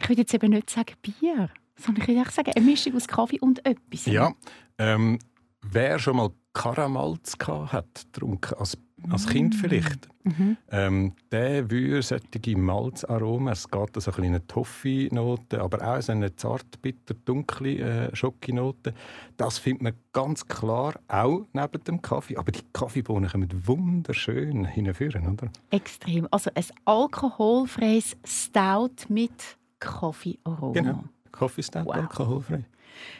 ich 0.00 0.08
würde 0.08 0.22
jetzt 0.22 0.34
eben 0.34 0.50
nicht 0.50 0.70
sagen 0.70 0.94
Bier, 1.02 1.50
sondern 1.76 2.02
ich 2.02 2.08
würde 2.08 2.30
sagen, 2.30 2.52
eine 2.54 2.64
Mischung 2.64 2.94
aus 2.96 3.06
Kaffee 3.06 3.40
und 3.40 3.64
etwas. 3.66 4.06
Ja, 4.06 4.32
ähm, 4.78 5.18
wer 5.62 5.98
schon 5.98 6.16
mal 6.16 6.30
Karamalz 6.52 7.36
hat, 7.46 8.06
getrunken, 8.12 8.54
als, 8.58 8.78
als 9.10 9.26
Kind 9.26 9.54
mm. 9.54 9.58
vielleicht, 9.58 10.08
mhm. 10.24 10.56
ähm, 10.70 11.12
der 11.30 11.70
würde 11.70 12.02
solche 12.02 12.56
Malzaromen, 12.56 13.52
es 13.52 13.68
geht 13.68 13.94
also 13.94 14.12
eine 14.12 14.46
Toffee-Note, 14.46 15.60
aber 15.60 15.82
auch 15.82 16.00
so 16.00 16.12
eine 16.12 16.34
zart, 16.36 16.80
bitter, 16.82 17.14
dunkle 17.24 18.08
äh, 18.10 18.16
Schokinote, 18.16 18.94
das 19.36 19.58
findet 19.58 19.82
man 19.82 19.92
ganz 20.12 20.46
klar 20.46 20.94
auch 21.08 21.46
neben 21.52 21.84
dem 21.84 22.02
Kaffee. 22.02 22.36
Aber 22.36 22.52
die 22.52 22.62
Kaffeebohnen 22.72 23.30
kommen 23.30 23.48
wunderschön 23.66 24.64
hinführen, 24.64 25.32
oder? 25.32 25.48
Extrem. 25.70 26.28
Also 26.30 26.50
ein 26.54 26.64
alkoholfreies 26.84 28.16
Stout 28.24 29.08
mit 29.08 29.58
Kaffeearoma. 29.80 30.72
Genau. 30.72 31.04
Kaffee-Stout, 31.32 31.84
wow. 31.84 31.94
alkoholfrei. 31.94 32.64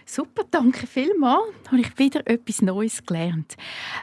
Super, 0.06 0.44
danke 0.50 0.86
vielmals. 0.86 1.54
Habe 1.68 1.80
ich 1.80 1.98
wieder 1.98 2.26
etwas 2.26 2.62
Neues 2.62 3.04
gelernt. 3.04 3.56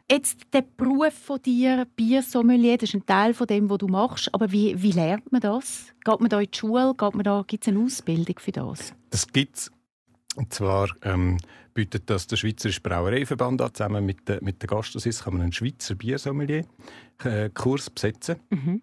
Jetzt 0.09 0.41
der 0.53 0.63
Beruf 0.63 1.13
von 1.13 1.41
dir, 1.41 1.85
Biersommelier, 1.95 2.77
das 2.77 2.89
ist 2.89 2.95
ein 2.95 3.05
Teil 3.05 3.33
von 3.33 3.47
dem, 3.47 3.69
was 3.69 3.77
du 3.79 3.87
machst. 3.87 4.33
Aber 4.33 4.51
wie, 4.51 4.81
wie 4.81 4.91
lernt 4.91 5.31
man 5.31 5.41
das? 5.41 5.93
Geht 6.03 6.19
man 6.19 6.29
da 6.29 6.39
in 6.39 6.49
die 6.51 6.57
Schule? 6.57 6.93
Geht 6.97 7.15
man 7.15 7.23
da, 7.23 7.43
gibt 7.45 7.63
es 7.63 7.67
eine 7.73 7.83
Ausbildung 7.83 8.39
für 8.39 8.51
das? 8.51 8.93
Das 9.09 9.27
gibt 9.27 9.57
es. 9.57 9.71
Und 10.35 10.53
zwar 10.53 10.89
ähm, 11.03 11.37
bietet 11.73 12.09
das 12.09 12.27
der 12.27 12.37
Schweizerische 12.37 12.81
Brauereiverband 12.81 13.61
an. 13.61 13.73
Zusammen 13.73 14.05
mit, 14.05 14.27
der, 14.27 14.41
mit 14.43 14.61
der 14.61 14.67
Gastrosis 14.67 15.23
kann 15.23 15.33
man 15.33 15.43
einen 15.43 15.51
Schweizer 15.51 15.95
Biersommelier-Kurs 15.95 17.87
äh, 17.87 17.91
besetzen. 17.93 18.35
Mhm. 18.49 18.81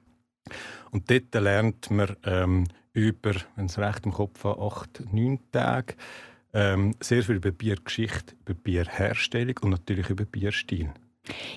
Und 0.91 1.11
dort 1.11 1.35
lernt 1.35 1.91
man 1.91 2.17
ähm, 2.25 2.65
über, 2.93 3.35
wenn 3.57 3.67
es 3.67 3.79
recht 3.79 4.07
im 4.07 4.13
Kopf 4.13 4.45
hat, 4.45 4.59
acht, 4.59 5.03
neun 5.13 5.39
Tage 5.53 5.95
ähm, 6.53 6.95
sehr 7.01 7.23
viel 7.23 7.37
über 7.37 7.51
Biergeschichte, 7.51 8.35
über 8.45 8.55
Bierherstellung 8.55 9.57
und 9.63 9.71
natürlich 9.71 10.11
über 10.11 10.25
Bierstil. 10.25 10.93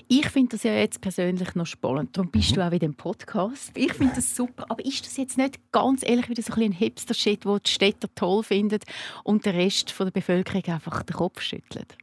Ich 0.08 0.28
finde 0.28 0.50
das 0.50 0.64
ja 0.64 0.74
jetzt 0.74 1.00
persönlich 1.00 1.54
noch 1.54 1.66
spannend. 1.66 2.16
Darum 2.16 2.30
bist 2.30 2.52
mhm. 2.52 2.54
du 2.56 2.66
auch 2.66 2.72
in 2.72 2.78
dem 2.78 2.94
Podcast. 2.94 3.72
Ich 3.74 3.94
finde 3.94 4.14
das 4.16 4.36
super. 4.36 4.66
Aber 4.68 4.84
ist 4.84 5.06
das 5.06 5.16
jetzt 5.16 5.38
nicht 5.38 5.58
ganz 5.72 6.02
ehrlich 6.06 6.28
wieder 6.28 6.42
so 6.42 6.52
ein, 6.54 6.62
ein 6.62 6.72
Hipster-Shit, 6.72 7.44
den 7.44 7.58
die 7.64 7.70
Städter 7.70 8.08
toll 8.14 8.42
finden 8.42 8.80
und 9.24 9.46
der 9.46 9.54
Rest 9.54 9.90
von 9.90 10.06
der 10.06 10.12
Bevölkerung 10.12 10.64
einfach 10.66 11.02
den 11.02 11.16
Kopf 11.16 11.40
schüttelt? 11.40 11.96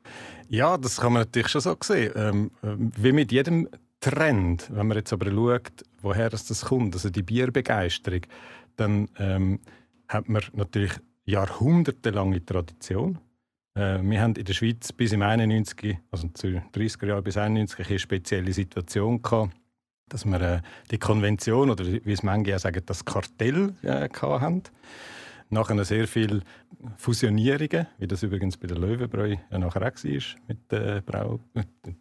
Ja, 0.49 0.77
das 0.77 0.97
kann 0.97 1.13
man 1.13 1.23
natürlich 1.23 1.49
schon 1.49 1.61
so 1.61 1.77
sehen. 1.81 2.11
Ähm, 2.15 2.51
wie 2.61 3.11
mit 3.11 3.31
jedem 3.31 3.69
Trend, 3.99 4.69
wenn 4.71 4.87
man 4.87 4.97
jetzt 4.97 5.13
aber 5.13 5.29
schaut, 5.29 5.83
woher 6.01 6.29
das 6.29 6.65
kommt, 6.65 6.95
also 6.95 7.09
die 7.09 7.23
Bierbegeisterung, 7.23 8.21
dann 8.77 9.09
ähm, 9.17 9.59
hat 10.07 10.29
man 10.29 10.41
natürlich 10.53 10.93
jahrhundertelange 11.29 12.43
Tradition. 12.43 13.19
Äh, 13.75 13.99
wir 14.01 14.21
haben 14.21 14.35
in 14.35 14.45
der 14.45 14.53
Schweiz 14.53 14.91
bis 14.91 15.13
im 15.13 15.21
91, 15.21 15.97
also 16.11 16.27
zu 16.29 16.47
30er 16.47 17.07
Jahren 17.07 17.23
bis 17.23 17.37
91 17.37 17.87
eine 17.87 17.99
spezielle 17.99 18.51
Situation 18.53 19.21
gehabt, 19.21 19.55
dass 20.09 20.25
wir 20.25 20.41
äh, 20.41 20.61
die 20.91 20.97
Konvention 20.97 21.69
oder 21.69 21.85
wie 21.85 22.11
es 22.11 22.23
manche 22.23 22.55
auch 22.55 22.59
sagen, 22.59 22.81
das 22.85 23.05
Kartell 23.05 23.75
äh, 23.83 24.09
hatten. 24.09 24.63
Nach 25.51 25.69
einer 25.71 25.83
sehr 25.83 26.07
viel 26.07 26.43
Fusionierungen, 26.97 27.87
wie 27.97 28.07
das 28.07 28.21
übrigens 28.21 28.55
bei 28.55 28.67
der 28.67 28.77
Löwenbräu 28.77 29.35
ja 29.49 29.57
nachher 29.57 29.81
auch 29.81 30.03
war, 30.03 30.21
mit 30.47 30.71
der 30.71 31.01
Brau, 31.01 31.39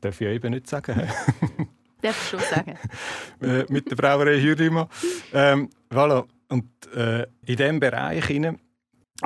darf 0.03 0.21
ich 0.21 0.27
ja 0.27 0.33
eben 0.33 0.53
nicht 0.53 0.67
sagen. 0.67 1.09
Darf 2.03 2.31
schon 2.31 2.41
sagen. 2.41 2.79
Äh, 3.41 3.64
mit 3.69 3.88
der 3.88 3.95
Brauerei 3.95 4.41
Hürima. 4.41 4.88
Ähm, 5.33 5.71
voilà. 5.91 6.25
Und 6.49 6.69
äh, 6.93 7.23
in 7.47 7.57
diesem 7.57 7.79
Bereich 7.79 8.27
hinein 8.27 8.59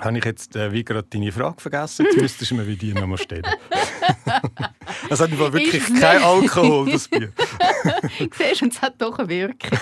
habe 0.01 0.19
ich 0.19 0.25
jetzt 0.25 0.57
äh, 0.57 0.73
wie 0.73 0.85
gerade 0.85 1.07
deine 1.09 1.33
Frage 1.33 1.61
vergessen. 1.61 2.07
Jetzt 2.07 2.21
müsstest 2.21 2.51
du 2.51 2.55
mir 2.57 2.67
wie 2.67 2.77
die 2.77 2.93
nochmal 2.95 3.19
stellen. 3.19 3.45
Es 5.11 5.21
hat 5.21 5.37
wirklich 5.39 5.85
kein 6.01 6.23
Alkohol, 6.23 6.91
das 6.91 7.09
Bier. 7.09 7.33
Siehst 8.19 8.63
du, 8.63 8.67
es 8.67 8.81
hat 8.81 9.01
doch 9.01 9.19
eine 9.19 9.29
Wirkung. 9.29 9.79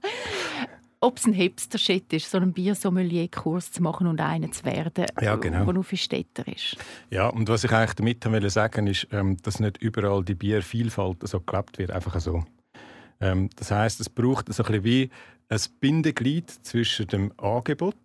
Ob 1.00 1.18
es 1.18 1.26
ein 1.26 1.34
Hipster-Shit 1.34 2.12
ist, 2.14 2.30
so 2.30 2.38
einen 2.38 2.52
Biersommelier-Kurs 2.52 3.72
zu 3.72 3.82
machen 3.82 4.06
und 4.06 4.20
einen 4.20 4.52
zu 4.52 4.64
werden, 4.64 5.06
ja, 5.20 5.36
genau. 5.36 5.64
der 5.64 5.74
nur 5.74 5.84
für 5.84 5.96
Städter 5.96 6.48
ist. 6.48 6.76
Ja, 7.10 7.28
und 7.28 7.48
was 7.48 7.64
ich 7.64 7.72
eigentlich 7.72 7.94
damit 7.94 8.24
wollte 8.24 8.50
sagen, 8.50 8.86
ist, 8.86 9.06
ähm, 9.12 9.36
dass 9.42 9.60
nicht 9.60 9.78
überall 9.78 10.24
die 10.24 10.34
Biervielfalt 10.34 11.28
so 11.28 11.40
gelebt 11.40 11.78
wird, 11.78 11.90
einfach 11.90 12.18
so. 12.20 12.44
Ähm, 13.20 13.50
das 13.56 13.70
heißt, 13.70 14.00
es 14.00 14.08
braucht 14.08 14.52
so 14.52 14.62
ein 14.62 14.66
bisschen 14.66 14.84
wie 14.84 15.10
ein 15.48 15.60
Bindeglied 15.80 16.50
zwischen 16.50 17.06
dem 17.06 17.32
Angebot 17.38 17.96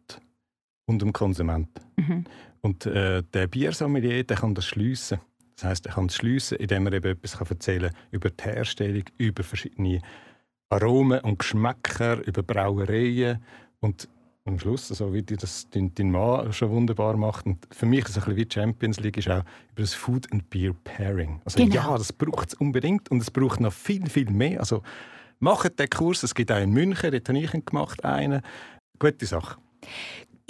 und 0.89 1.01
dem 1.01 1.13
Konsument. 1.13 1.69
Mhm. 1.95 2.25
Und 2.61 2.85
äh, 2.85 3.23
der 3.33 3.47
Biersommelier 3.47 4.23
der 4.23 4.37
kann 4.37 4.55
das 4.55 4.65
schliessen. 4.65 5.19
Das 5.55 5.65
heißt, 5.65 5.85
er 5.85 5.93
kann 5.93 6.07
es 6.07 6.15
schliessen, 6.15 6.57
indem 6.57 6.87
er 6.87 6.93
eben 6.93 7.11
etwas 7.11 7.39
erzählen 7.39 7.91
kann 7.91 8.01
über 8.11 8.29
die 8.29 8.43
Herstellung, 8.43 9.03
über 9.17 9.43
verschiedene 9.43 10.01
Aromen 10.69 11.19
und 11.21 11.39
Geschmäcker, 11.39 12.25
über 12.25 12.43
Brauereien 12.43 13.43
und 13.79 14.09
am 14.45 14.57
Schluss, 14.57 14.87
so 14.87 15.13
wie 15.13 15.21
das 15.21 15.67
dein 15.69 16.11
Mann 16.11 16.51
schon 16.53 16.71
wunderbar 16.71 17.15
macht. 17.17 17.45
Und 17.45 17.67
für 17.71 17.85
mich 17.85 18.05
ist 18.05 18.17
es 18.17 18.17
ein 18.17 18.35
bisschen 18.35 18.37
wie 18.37 18.47
Champions 18.51 18.99
League, 18.99 19.17
ist 19.17 19.29
auch 19.29 19.43
über 19.71 19.81
das 19.81 19.93
Food 19.93 20.31
and 20.31 20.49
Beer 20.49 20.73
Pairing. 20.83 21.41
Also 21.45 21.63
genau. 21.63 21.75
ja, 21.75 21.97
das 21.97 22.11
braucht 22.11 22.49
es 22.49 22.53
unbedingt 22.55 23.11
und 23.11 23.21
es 23.21 23.29
braucht 23.29 23.59
noch 23.59 23.73
viel, 23.73 24.09
viel 24.09 24.29
mehr. 24.31 24.59
Also 24.59 24.81
macht 25.39 25.77
den 25.77 25.89
Kurs, 25.89 26.23
es 26.23 26.33
gibt 26.33 26.51
auch 26.51 26.61
in 26.61 26.71
München, 26.71 27.11
dort 27.11 27.29
habe 27.29 27.37
ich 27.37 27.53
ihn 27.53 27.63
gemacht, 27.63 28.03
einen. 28.03 28.41
Gute 28.97 29.25
Sache. 29.25 29.57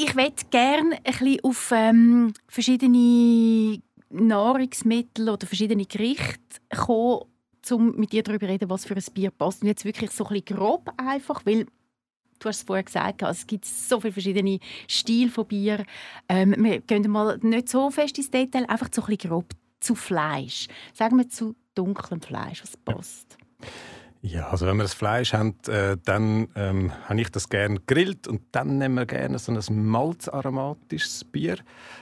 Ich 0.01 0.15
möchte 0.15 0.45
gerne 0.49 0.95
ein 0.95 1.03
bisschen 1.03 1.39
auf 1.43 1.73
ähm, 1.75 2.33
verschiedene 2.47 3.81
Nahrungsmittel 4.09 5.27
oder 5.27 5.45
verschiedene 5.45 5.85
Gerichte 5.85 6.61
kommen, 6.73 7.25
um 7.69 7.97
mit 7.97 8.13
dir 8.13 8.23
darüber 8.23 8.45
zu 8.45 8.51
reden, 8.53 8.69
was 8.69 8.85
für 8.85 8.95
ein 8.95 9.03
Bier 9.13 9.29
passt. 9.29 9.61
Und 9.61 9.67
jetzt 9.67 9.83
wirklich 9.83 10.11
so 10.11 10.23
ein 10.23 10.35
bisschen 10.41 10.57
grob 10.57 10.89
einfach, 10.95 11.45
weil 11.45 11.65
du 12.39 12.47
hast 12.47 12.59
es 12.59 12.63
vorher 12.63 12.85
gesagt, 12.85 13.23
es 13.23 13.45
gibt 13.45 13.65
so 13.65 13.99
viele 13.99 14.13
verschiedene 14.13 14.59
Stile 14.87 15.29
von 15.29 15.45
Bier. 15.45 15.83
Ähm, 16.29 16.55
wir 16.57 16.79
gehen 16.79 17.11
mal 17.11 17.37
nicht 17.41 17.67
so 17.67 17.91
fest 17.91 18.17
ins 18.19 18.31
Detail, 18.31 18.69
einfach 18.69 18.87
so 18.93 19.01
ein 19.01 19.07
bisschen 19.07 19.29
grob 19.29 19.51
zu 19.81 19.95
Fleisch. 19.95 20.69
Sagen 20.93 21.17
wir 21.17 21.27
zu 21.27 21.57
dunklem 21.75 22.21
Fleisch, 22.21 22.63
was 22.63 22.77
passt. 22.77 23.37
Ja, 23.61 23.98
also 24.49 24.65
wenn 24.65 24.75
wir 24.75 24.83
das 24.83 24.93
Fleisch 24.93 25.33
haben, 25.33 25.55
äh, 25.67 25.95
dann 26.03 26.49
ähm, 26.55 26.91
habe 27.07 27.21
ich 27.21 27.29
das 27.29 27.47
gerne 27.47 27.75
gegrillt 27.75 28.27
und 28.27 28.41
dann 28.51 28.77
nehmen 28.77 28.95
wir 28.95 29.05
gerne 29.05 29.39
so 29.39 29.51
ein 29.51 29.85
malzaromatisches 29.85 31.23
Bier. 31.23 31.57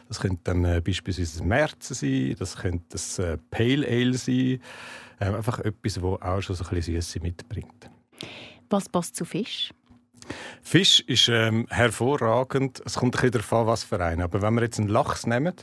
Das 0.07 0.19
könnte 0.19 0.39
dann 0.45 0.65
äh, 0.65 0.81
beispielsweise 0.83 1.43
ein 1.43 1.47
Märzen 1.47 1.93
sein, 1.93 2.35
das 2.39 2.57
könnte 2.57 2.97
ein 2.97 3.23
äh, 3.23 3.37
Pale 3.51 3.87
Ale 3.87 4.13
sein, 4.15 4.59
ähm, 5.19 5.35
einfach 5.35 5.59
etwas, 5.59 5.93
das 5.93 6.03
auch 6.03 6.41
schon 6.41 6.55
so 6.55 6.63
ein 6.63 6.69
bisschen 6.71 6.95
Süße 7.01 7.19
mitbringt. 7.19 7.89
Was 8.69 8.89
passt 8.89 9.15
zu 9.15 9.23
Fisch? 9.23 9.71
Fisch 10.61 10.99
ist 11.01 11.29
ähm, 11.29 11.65
hervorragend. 11.69 12.81
Es 12.85 12.95
kommt 12.95 13.15
ein 13.15 13.21
bisschen 13.21 13.31
darauf 13.31 13.53
an, 13.53 13.67
was 13.67 13.83
für 13.83 14.03
einen. 14.03 14.21
Aber 14.21 14.41
wenn 14.41 14.53
wir 14.55 14.63
jetzt 14.63 14.79
einen 14.79 14.89
Lachs 14.89 15.25
nehmen, 15.25 15.53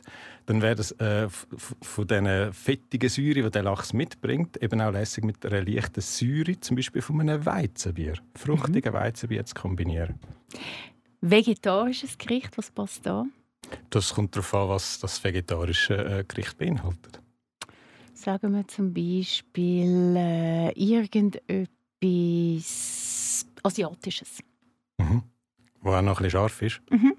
dann 0.46 0.62
wäre 0.62 0.74
das 0.74 0.92
äh, 0.92 1.28
von 1.28 2.06
diesen 2.06 2.52
fettigen 2.52 3.08
Säure, 3.08 3.42
die 3.42 3.50
der 3.50 3.62
Lachs 3.62 3.92
mitbringt, 3.92 4.62
eben 4.62 4.80
auch 4.80 4.92
lässig 4.92 5.24
mit 5.24 5.44
einer 5.44 5.62
leichten 5.64 6.00
Säure, 6.00 6.58
zum 6.60 6.76
Beispiel 6.76 7.02
von 7.02 7.20
einem 7.20 7.44
Weizenbier, 7.44 8.14
fruchtigen 8.34 8.92
mhm. 8.92 8.96
Weizenbier 8.96 9.44
zu 9.44 9.54
kombinieren. 9.54 10.18
Vegetarisches 11.20 12.18
Gericht, 12.18 12.56
was 12.58 12.70
passt 12.70 13.06
da? 13.06 13.24
Das 13.90 14.14
kommt 14.14 14.36
darauf 14.36 14.54
an, 14.54 14.68
was 14.68 14.98
das 14.98 15.22
vegetarische 15.24 15.94
äh, 15.94 16.24
Gericht 16.24 16.58
beinhaltet. 16.58 17.20
Sagen 18.12 18.52
wir 18.54 18.68
zum 18.68 18.92
Beispiel 18.92 20.14
äh, 20.16 20.70
irgendetwas 20.72 21.42
Asiatisches. 23.62 24.38
Mhm. 24.98 25.22
Wo 25.80 25.92
auch 25.92 26.02
noch 26.02 26.20
ein 26.20 26.24
bisschen 26.24 26.30
scharf 26.30 26.62
ist. 26.62 26.80
Mhm. 26.90 27.16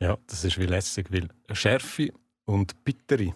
Ja, 0.00 0.18
das 0.26 0.44
ist 0.44 0.58
wie 0.58 0.66
lässig, 0.66 1.12
weil 1.12 1.28
Schärfe 1.52 2.12
und 2.44 2.84
Bittere, 2.84 3.34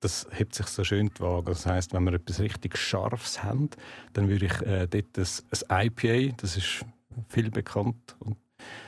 das 0.00 0.26
hebt 0.30 0.54
sich 0.54 0.66
so 0.66 0.84
schön 0.84 1.10
die 1.16 1.20
Waage. 1.20 1.52
Das 1.52 1.66
heißt, 1.66 1.92
wenn 1.92 2.04
wir 2.04 2.14
etwas 2.14 2.40
richtig 2.40 2.76
Scharfes 2.76 3.42
haben, 3.42 3.70
dann 4.12 4.28
würde 4.28 4.46
ich 4.46 4.62
äh, 4.62 4.86
dort 4.86 5.18
ein, 5.18 5.68
ein 5.68 5.86
IPA, 5.86 6.34
das 6.36 6.56
ist 6.56 6.84
viel 7.28 7.50
bekannt 7.50 8.16
und 8.20 8.36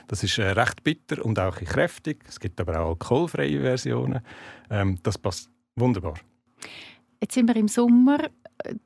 das 0.07 0.23
ist 0.23 0.37
äh, 0.37 0.51
recht 0.51 0.83
bitter 0.83 1.23
und 1.23 1.39
auch 1.39 1.55
kräftig. 1.55 2.23
Es 2.27 2.39
gibt 2.39 2.59
aber 2.59 2.79
auch 2.79 2.89
alkoholfreie 2.89 3.61
Versionen. 3.61 4.21
Ähm, 4.69 4.99
das 5.03 5.17
passt 5.17 5.49
wunderbar. 5.75 6.15
Jetzt 7.21 7.35
sind 7.35 7.47
wir 7.47 7.55
im 7.55 7.67
Sommer 7.67 8.29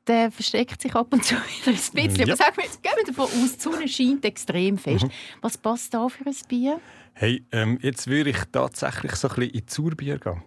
der 0.07 0.31
versteckt 0.31 0.81
sich 0.81 0.95
ab 0.95 1.11
und 1.11 1.23
zu 1.23 1.35
wieder 1.65 1.77
ein 1.77 2.07
bisschen. 2.07 2.27
Ja. 2.27 2.33
Aber 2.33 2.35
sagen 2.35 2.57
wir, 2.57 2.63
gehen 2.63 2.91
wir 2.95 3.05
davon 3.05 3.25
aus, 3.25 3.57
die 3.57 3.61
Sonne 3.61 3.87
scheint 3.87 4.25
extrem 4.25 4.77
fest. 4.77 5.05
Mhm. 5.05 5.11
Was 5.41 5.57
passt 5.57 5.93
da 5.93 6.07
für 6.09 6.25
ein 6.25 6.35
Bier? 6.47 6.79
Hey, 7.13 7.45
ähm, 7.51 7.79
jetzt 7.81 8.07
würde 8.07 8.31
ich 8.31 8.37
tatsächlich 8.51 9.13
so 9.13 9.29
ein 9.29 9.35
bisschen 9.35 9.53
in 9.53 9.67
Surbier 9.67 10.17
gehen. 10.19 10.43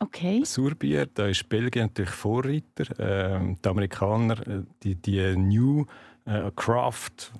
Okay. 0.00 0.42
Surbier, 0.44 1.06
da 1.06 1.26
ist 1.26 1.48
Belgien 1.48 1.86
natürlich 1.86 2.10
Vorreiter. 2.10 2.84
Ähm, 2.98 3.58
die 3.62 3.68
Amerikaner, 3.68 4.46
äh, 4.46 4.62
die, 4.82 4.94
die 4.94 5.36
New 5.36 5.84
äh, 6.24 6.50
Craft 6.56 7.32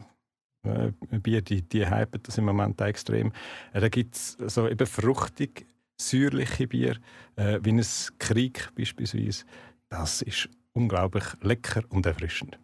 äh, 0.64 0.92
Bier, 1.18 1.42
die, 1.42 1.62
die 1.62 1.88
hypen 1.88 2.22
das 2.22 2.38
im 2.38 2.44
Moment 2.44 2.80
extrem. 2.80 3.32
Äh, 3.72 3.80
da 3.80 3.88
gibt 3.88 4.14
es 4.14 4.36
so 4.46 4.68
eben 4.68 4.86
fruchtig, 4.86 5.66
säuerliche 5.96 6.66
Bier, 6.66 6.96
äh, 7.36 7.58
wie 7.62 7.72
ein 7.72 7.84
Krieg 8.18 8.68
beispielsweise. 8.76 9.44
Das 9.92 10.22
ist 10.22 10.48
unglaublich 10.72 11.24
lecker 11.42 11.82
und 11.90 12.06
erfrischend. 12.06 12.58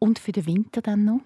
Und 0.00 0.18
für 0.18 0.32
den 0.32 0.46
Winter 0.46 0.82
dann 0.82 1.04
noch? 1.04 1.20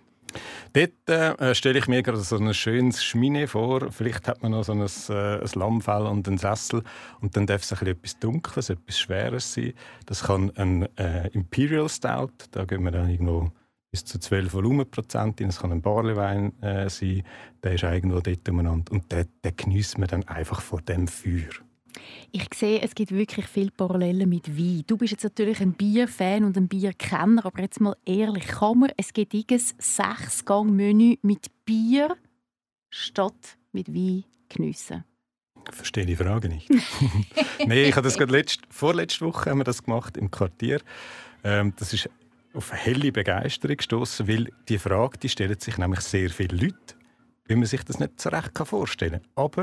Dort 0.74 1.08
äh, 1.08 1.54
stelle 1.54 1.78
ich 1.78 1.88
mir 1.88 2.02
gerade 2.02 2.20
so 2.20 2.36
ein 2.36 2.52
schönes 2.52 3.02
Schmine 3.02 3.48
vor. 3.48 3.90
Vielleicht 3.90 4.28
hat 4.28 4.42
man 4.42 4.52
noch 4.52 4.64
so 4.64 4.72
ein, 4.72 4.82
äh, 4.82 5.40
ein 5.40 5.50
Lammfell 5.54 6.02
und 6.02 6.28
einen 6.28 6.36
Sessel. 6.36 6.82
Und 7.22 7.38
dann 7.38 7.46
darf 7.46 7.62
es 7.62 7.72
ein 7.72 7.86
etwas 7.86 8.18
Dunkles, 8.18 8.68
etwas 8.68 8.98
Schweres 8.98 9.54
sein. 9.54 9.72
Das 10.04 10.24
kann 10.24 10.50
ein 10.56 10.94
äh, 10.98 11.28
Imperial 11.28 11.88
Stout. 11.88 12.32
Da 12.50 12.66
gehen 12.66 12.82
wir 12.82 12.90
dann 12.90 13.08
irgendwo 13.08 13.50
bis 13.90 14.04
zu 14.04 14.18
12 14.18 14.52
Volumenprozent 14.52 15.40
Es 15.40 15.60
kann 15.60 15.72
ein 15.72 15.80
Barleywein 15.80 16.52
äh, 16.62 16.90
sein. 16.90 17.22
Der 17.62 17.72
ist 17.72 17.82
irgendwo 17.82 18.20
dort 18.20 18.46
umeinander. 18.46 18.92
Und 18.92 19.10
den, 19.10 19.26
den 19.42 19.56
genießt 19.56 19.96
man 19.96 20.08
dann 20.08 20.24
einfach 20.24 20.60
vor 20.60 20.82
dem 20.82 21.08
Feuer. 21.08 21.48
Ich 22.32 22.46
sehe, 22.54 22.80
es 22.80 22.94
gibt 22.94 23.12
wirklich 23.12 23.46
viele 23.46 23.70
Parallelen 23.70 24.28
mit 24.28 24.56
Wein. 24.56 24.84
Du 24.86 24.96
bist 24.96 25.12
jetzt 25.12 25.24
natürlich 25.24 25.60
ein 25.60 25.72
Bierfan 25.72 26.44
und 26.44 26.56
ein 26.56 26.68
Bierkenner, 26.68 27.44
aber 27.44 27.60
jetzt 27.60 27.80
mal 27.80 27.96
ehrlich, 28.04 28.46
kann 28.46 28.78
man 28.78 28.90
ein 28.90 29.58
Sechs-Gang-Menü 29.78 31.16
mit 31.22 31.46
Bier 31.64 32.16
statt 32.90 33.58
mit 33.72 33.92
Wein 33.94 34.24
geniessen? 34.48 35.04
Ich 35.68 35.74
verstehe 35.74 36.06
die 36.06 36.16
Frage 36.16 36.48
nicht. 36.48 36.70
Nein, 37.58 37.78
ich 37.78 37.96
habe 37.96 38.04
das 38.04 38.16
gerade 38.16 38.32
letzt, 38.32 38.60
vorletzte 38.70 39.24
Woche 39.24 39.50
haben 39.50 39.58
wir 39.58 39.64
das 39.64 39.82
gemacht 39.82 40.16
im 40.16 40.30
Quartier. 40.30 40.80
Ähm, 41.42 41.72
das 41.76 41.92
ist 41.92 42.08
auf 42.54 42.72
helle 42.72 43.12
Begeisterung 43.12 43.76
gestoßen, 43.76 44.28
weil 44.28 44.50
die 44.68 44.78
Frage 44.78 45.18
die 45.18 45.28
stellen 45.28 45.58
sich 45.58 45.76
nämlich 45.76 46.00
sehr 46.00 46.30
viele 46.30 46.56
Leute 46.56 46.95
wie 47.46 47.56
man 47.56 47.66
sich 47.66 47.84
das 47.84 47.98
nicht 47.98 48.20
so 48.20 48.30
recht 48.30 48.56
vorstellen 48.56 49.20
kann. 49.22 49.44
Aber 49.44 49.62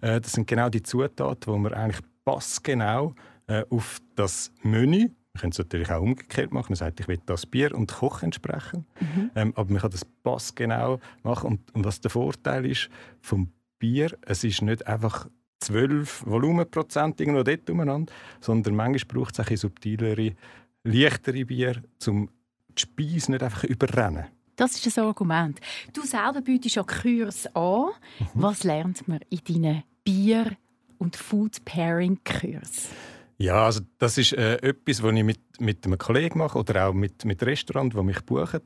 äh, 0.00 0.20
das 0.20 0.32
sind 0.32 0.46
genau 0.46 0.68
die 0.68 0.82
Zutaten, 0.82 1.52
die 1.52 1.58
man 1.58 1.74
eigentlich 1.74 2.04
passgenau 2.24 3.14
äh, 3.46 3.64
auf 3.70 3.98
das 4.14 4.52
Menü 4.62 5.10
man 5.32 5.40
könnte 5.42 5.54
es 5.54 5.58
natürlich 5.58 5.90
auch 5.90 6.02
umgekehrt 6.02 6.52
machen. 6.52 6.66
Man 6.70 6.76
sagt, 6.76 6.98
ich 6.98 7.08
will 7.08 7.20
das 7.24 7.46
Bier 7.46 7.74
und 7.74 7.92
Koch 7.92 8.22
entsprechen. 8.22 8.84
Mhm. 9.00 9.30
Ähm, 9.36 9.52
aber 9.54 9.70
man 9.70 9.80
kann 9.80 9.90
das 9.90 10.04
passgenau 10.04 10.98
machen. 11.22 11.52
Und, 11.52 11.74
und, 11.74 11.84
was 11.84 12.00
der 12.00 12.10
Vorteil 12.10 12.66
ist 12.66 12.90
vom 13.20 13.52
Bier, 13.78 14.16
es 14.22 14.42
ist 14.42 14.62
nicht 14.62 14.86
einfach 14.86 15.28
12 15.60 16.26
Volumenprozent 16.26 17.20
irgendwo 17.20 17.42
dort 17.42 17.70
umeinander, 17.70 18.12
sondern 18.40 18.74
manchmal 18.74 19.22
braucht 19.22 19.38
es 19.38 19.46
auch 19.46 19.56
subtilere, 19.56 20.34
leichtere 20.82 21.44
Bier, 21.44 21.82
um 22.06 22.28
die 22.76 22.82
Speise 22.82 23.30
nicht 23.30 23.42
einfach 23.42 23.64
überrennen. 23.64 24.26
Das 24.60 24.76
ist 24.76 24.98
ein 24.98 25.04
Argument. 25.06 25.58
Du 25.94 26.02
selber 26.02 26.42
bietest 26.42 26.74
ja 26.74 26.82
Kurs 26.82 27.46
an. 27.56 27.86
Mhm. 28.18 28.26
Was 28.34 28.62
lernt 28.62 29.08
man 29.08 29.20
in 29.30 29.40
deinen 29.48 29.84
Bier 30.04 30.54
und 30.98 31.16
Food 31.16 31.64
Pairing 31.64 32.18
Kurs? 32.24 32.90
Ja, 33.38 33.64
also 33.64 33.80
das 33.96 34.18
ist 34.18 34.34
äh, 34.34 34.56
etwas, 34.56 35.02
was 35.02 35.14
ich 35.14 35.24
mit, 35.24 35.40
mit 35.60 35.86
einem 35.86 35.96
Kollegen 35.96 36.40
mache 36.40 36.58
oder 36.58 36.88
auch 36.88 36.92
mit, 36.92 37.24
mit 37.24 37.42
Restaurants, 37.42 37.96
die 37.96 38.02
mich 38.02 38.20
buchen. 38.20 38.60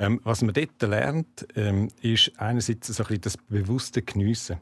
Ähm, 0.00 0.20
was 0.24 0.42
man 0.42 0.52
dort 0.52 0.82
lernt, 0.82 1.46
ähm, 1.54 1.90
ist 2.02 2.32
einerseits 2.38 2.88
so 2.88 3.04
ein 3.04 3.06
bisschen 3.06 3.20
das 3.20 3.36
bewusste 3.36 4.02
Geniessen. 4.02 4.56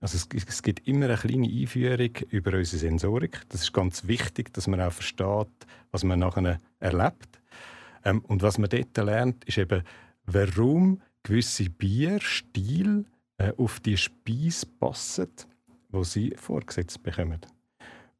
Also 0.00 0.16
es, 0.16 0.26
es, 0.34 0.62
gibt 0.64 0.84
immer 0.88 1.06
eine 1.06 1.16
kleine 1.16 1.46
Einführung 1.46 2.10
über 2.30 2.58
unsere 2.58 2.80
Sensorik. 2.80 3.42
Das 3.50 3.62
ist 3.62 3.72
ganz 3.72 4.08
wichtig, 4.08 4.52
dass 4.52 4.66
man 4.66 4.80
auch 4.80 4.92
versteht, 4.92 5.46
was 5.92 6.02
man 6.02 6.18
nachher 6.18 6.60
erlebt. 6.80 7.41
Ähm, 8.04 8.20
und 8.20 8.42
was 8.42 8.58
man 8.58 8.70
dort 8.70 8.96
lernt, 8.96 9.44
ist 9.44 9.58
eben, 9.58 9.82
warum 10.26 11.00
gewisse 11.22 11.68
Bierstil 11.70 13.04
äh, 13.38 13.52
auf 13.56 13.80
die 13.80 13.96
Speise 13.96 14.66
passen, 14.66 15.28
die 15.88 16.04
sie 16.04 16.34
vorgesetzt 16.36 17.02
bekommen. 17.02 17.40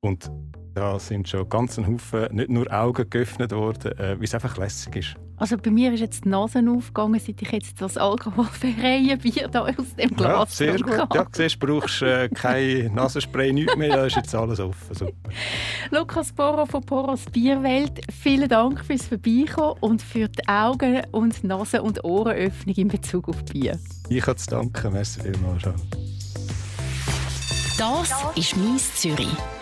Und 0.01 0.31
da 0.75 0.99
sind 0.99 1.29
schon 1.29 1.49
ganz 1.49 1.79
ein 1.79 1.87
Haufen, 1.87 2.35
nicht 2.35 2.51
nur 2.51 2.73
Augen 2.73 3.09
geöffnet 3.09 3.53
worden, 3.53 3.97
äh, 3.99 4.21
wie 4.21 4.25
es 4.25 4.35
einfach 4.35 4.57
lässig 4.57 4.97
ist. 4.97 5.17
Also 5.37 5.57
bei 5.57 5.71
mir 5.71 5.93
ist 5.93 6.01
jetzt 6.01 6.25
die 6.25 6.29
Nase 6.29 6.63
aufgegangen, 6.69 7.19
seit 7.19 7.43
ich 7.43 7.51
jetzt 7.51 7.81
das 7.81 7.97
alkoholfreie 7.97 9.17
Bier 9.17 9.49
da 9.49 9.63
aus 9.63 9.97
dem 9.99 10.11
Glas 10.11 10.59
Ja, 10.59 10.67
sehr 10.67 10.79
gut. 10.79 10.93
Kann. 10.93 11.09
Ja, 11.15 11.27
siehst, 11.33 11.63
du 11.63 11.67
brauchst 11.67 12.03
äh, 12.03 12.29
kein 12.29 12.95
Nasenspray, 12.95 13.53
nichts 13.53 13.77
mehr, 13.77 13.97
da 13.97 14.07
ist 14.07 14.17
jetzt 14.17 14.35
alles 14.35 14.61
offen. 14.61 14.95
Super. 14.95 15.31
Lukas 15.91 16.33
Porro 16.33 16.67
von 16.67 16.83
Porros 16.83 17.25
Bierwelt, 17.33 18.01
vielen 18.13 18.49
Dank 18.49 18.85
fürs 18.85 19.07
Vorbeikommen 19.07 19.77
und 19.81 20.03
für 20.03 20.29
die 20.29 20.47
Augen- 20.47 21.03
und 21.11 21.43
Nasen- 21.43 21.81
und 21.81 22.05
Ohrenöffnung 22.05 22.77
in 22.77 22.89
Bezug 22.89 23.29
auf 23.29 23.45
Bier. 23.47 23.79
Ich 24.09 24.27
habe 24.27 24.37
zu 24.37 24.51
danken, 24.51 24.93
merci 24.93 25.21
vielmals. 25.21 25.63
Das 27.79 28.15
ist 28.37 28.57
«Mies 28.57 28.95
Zürich». 28.95 29.62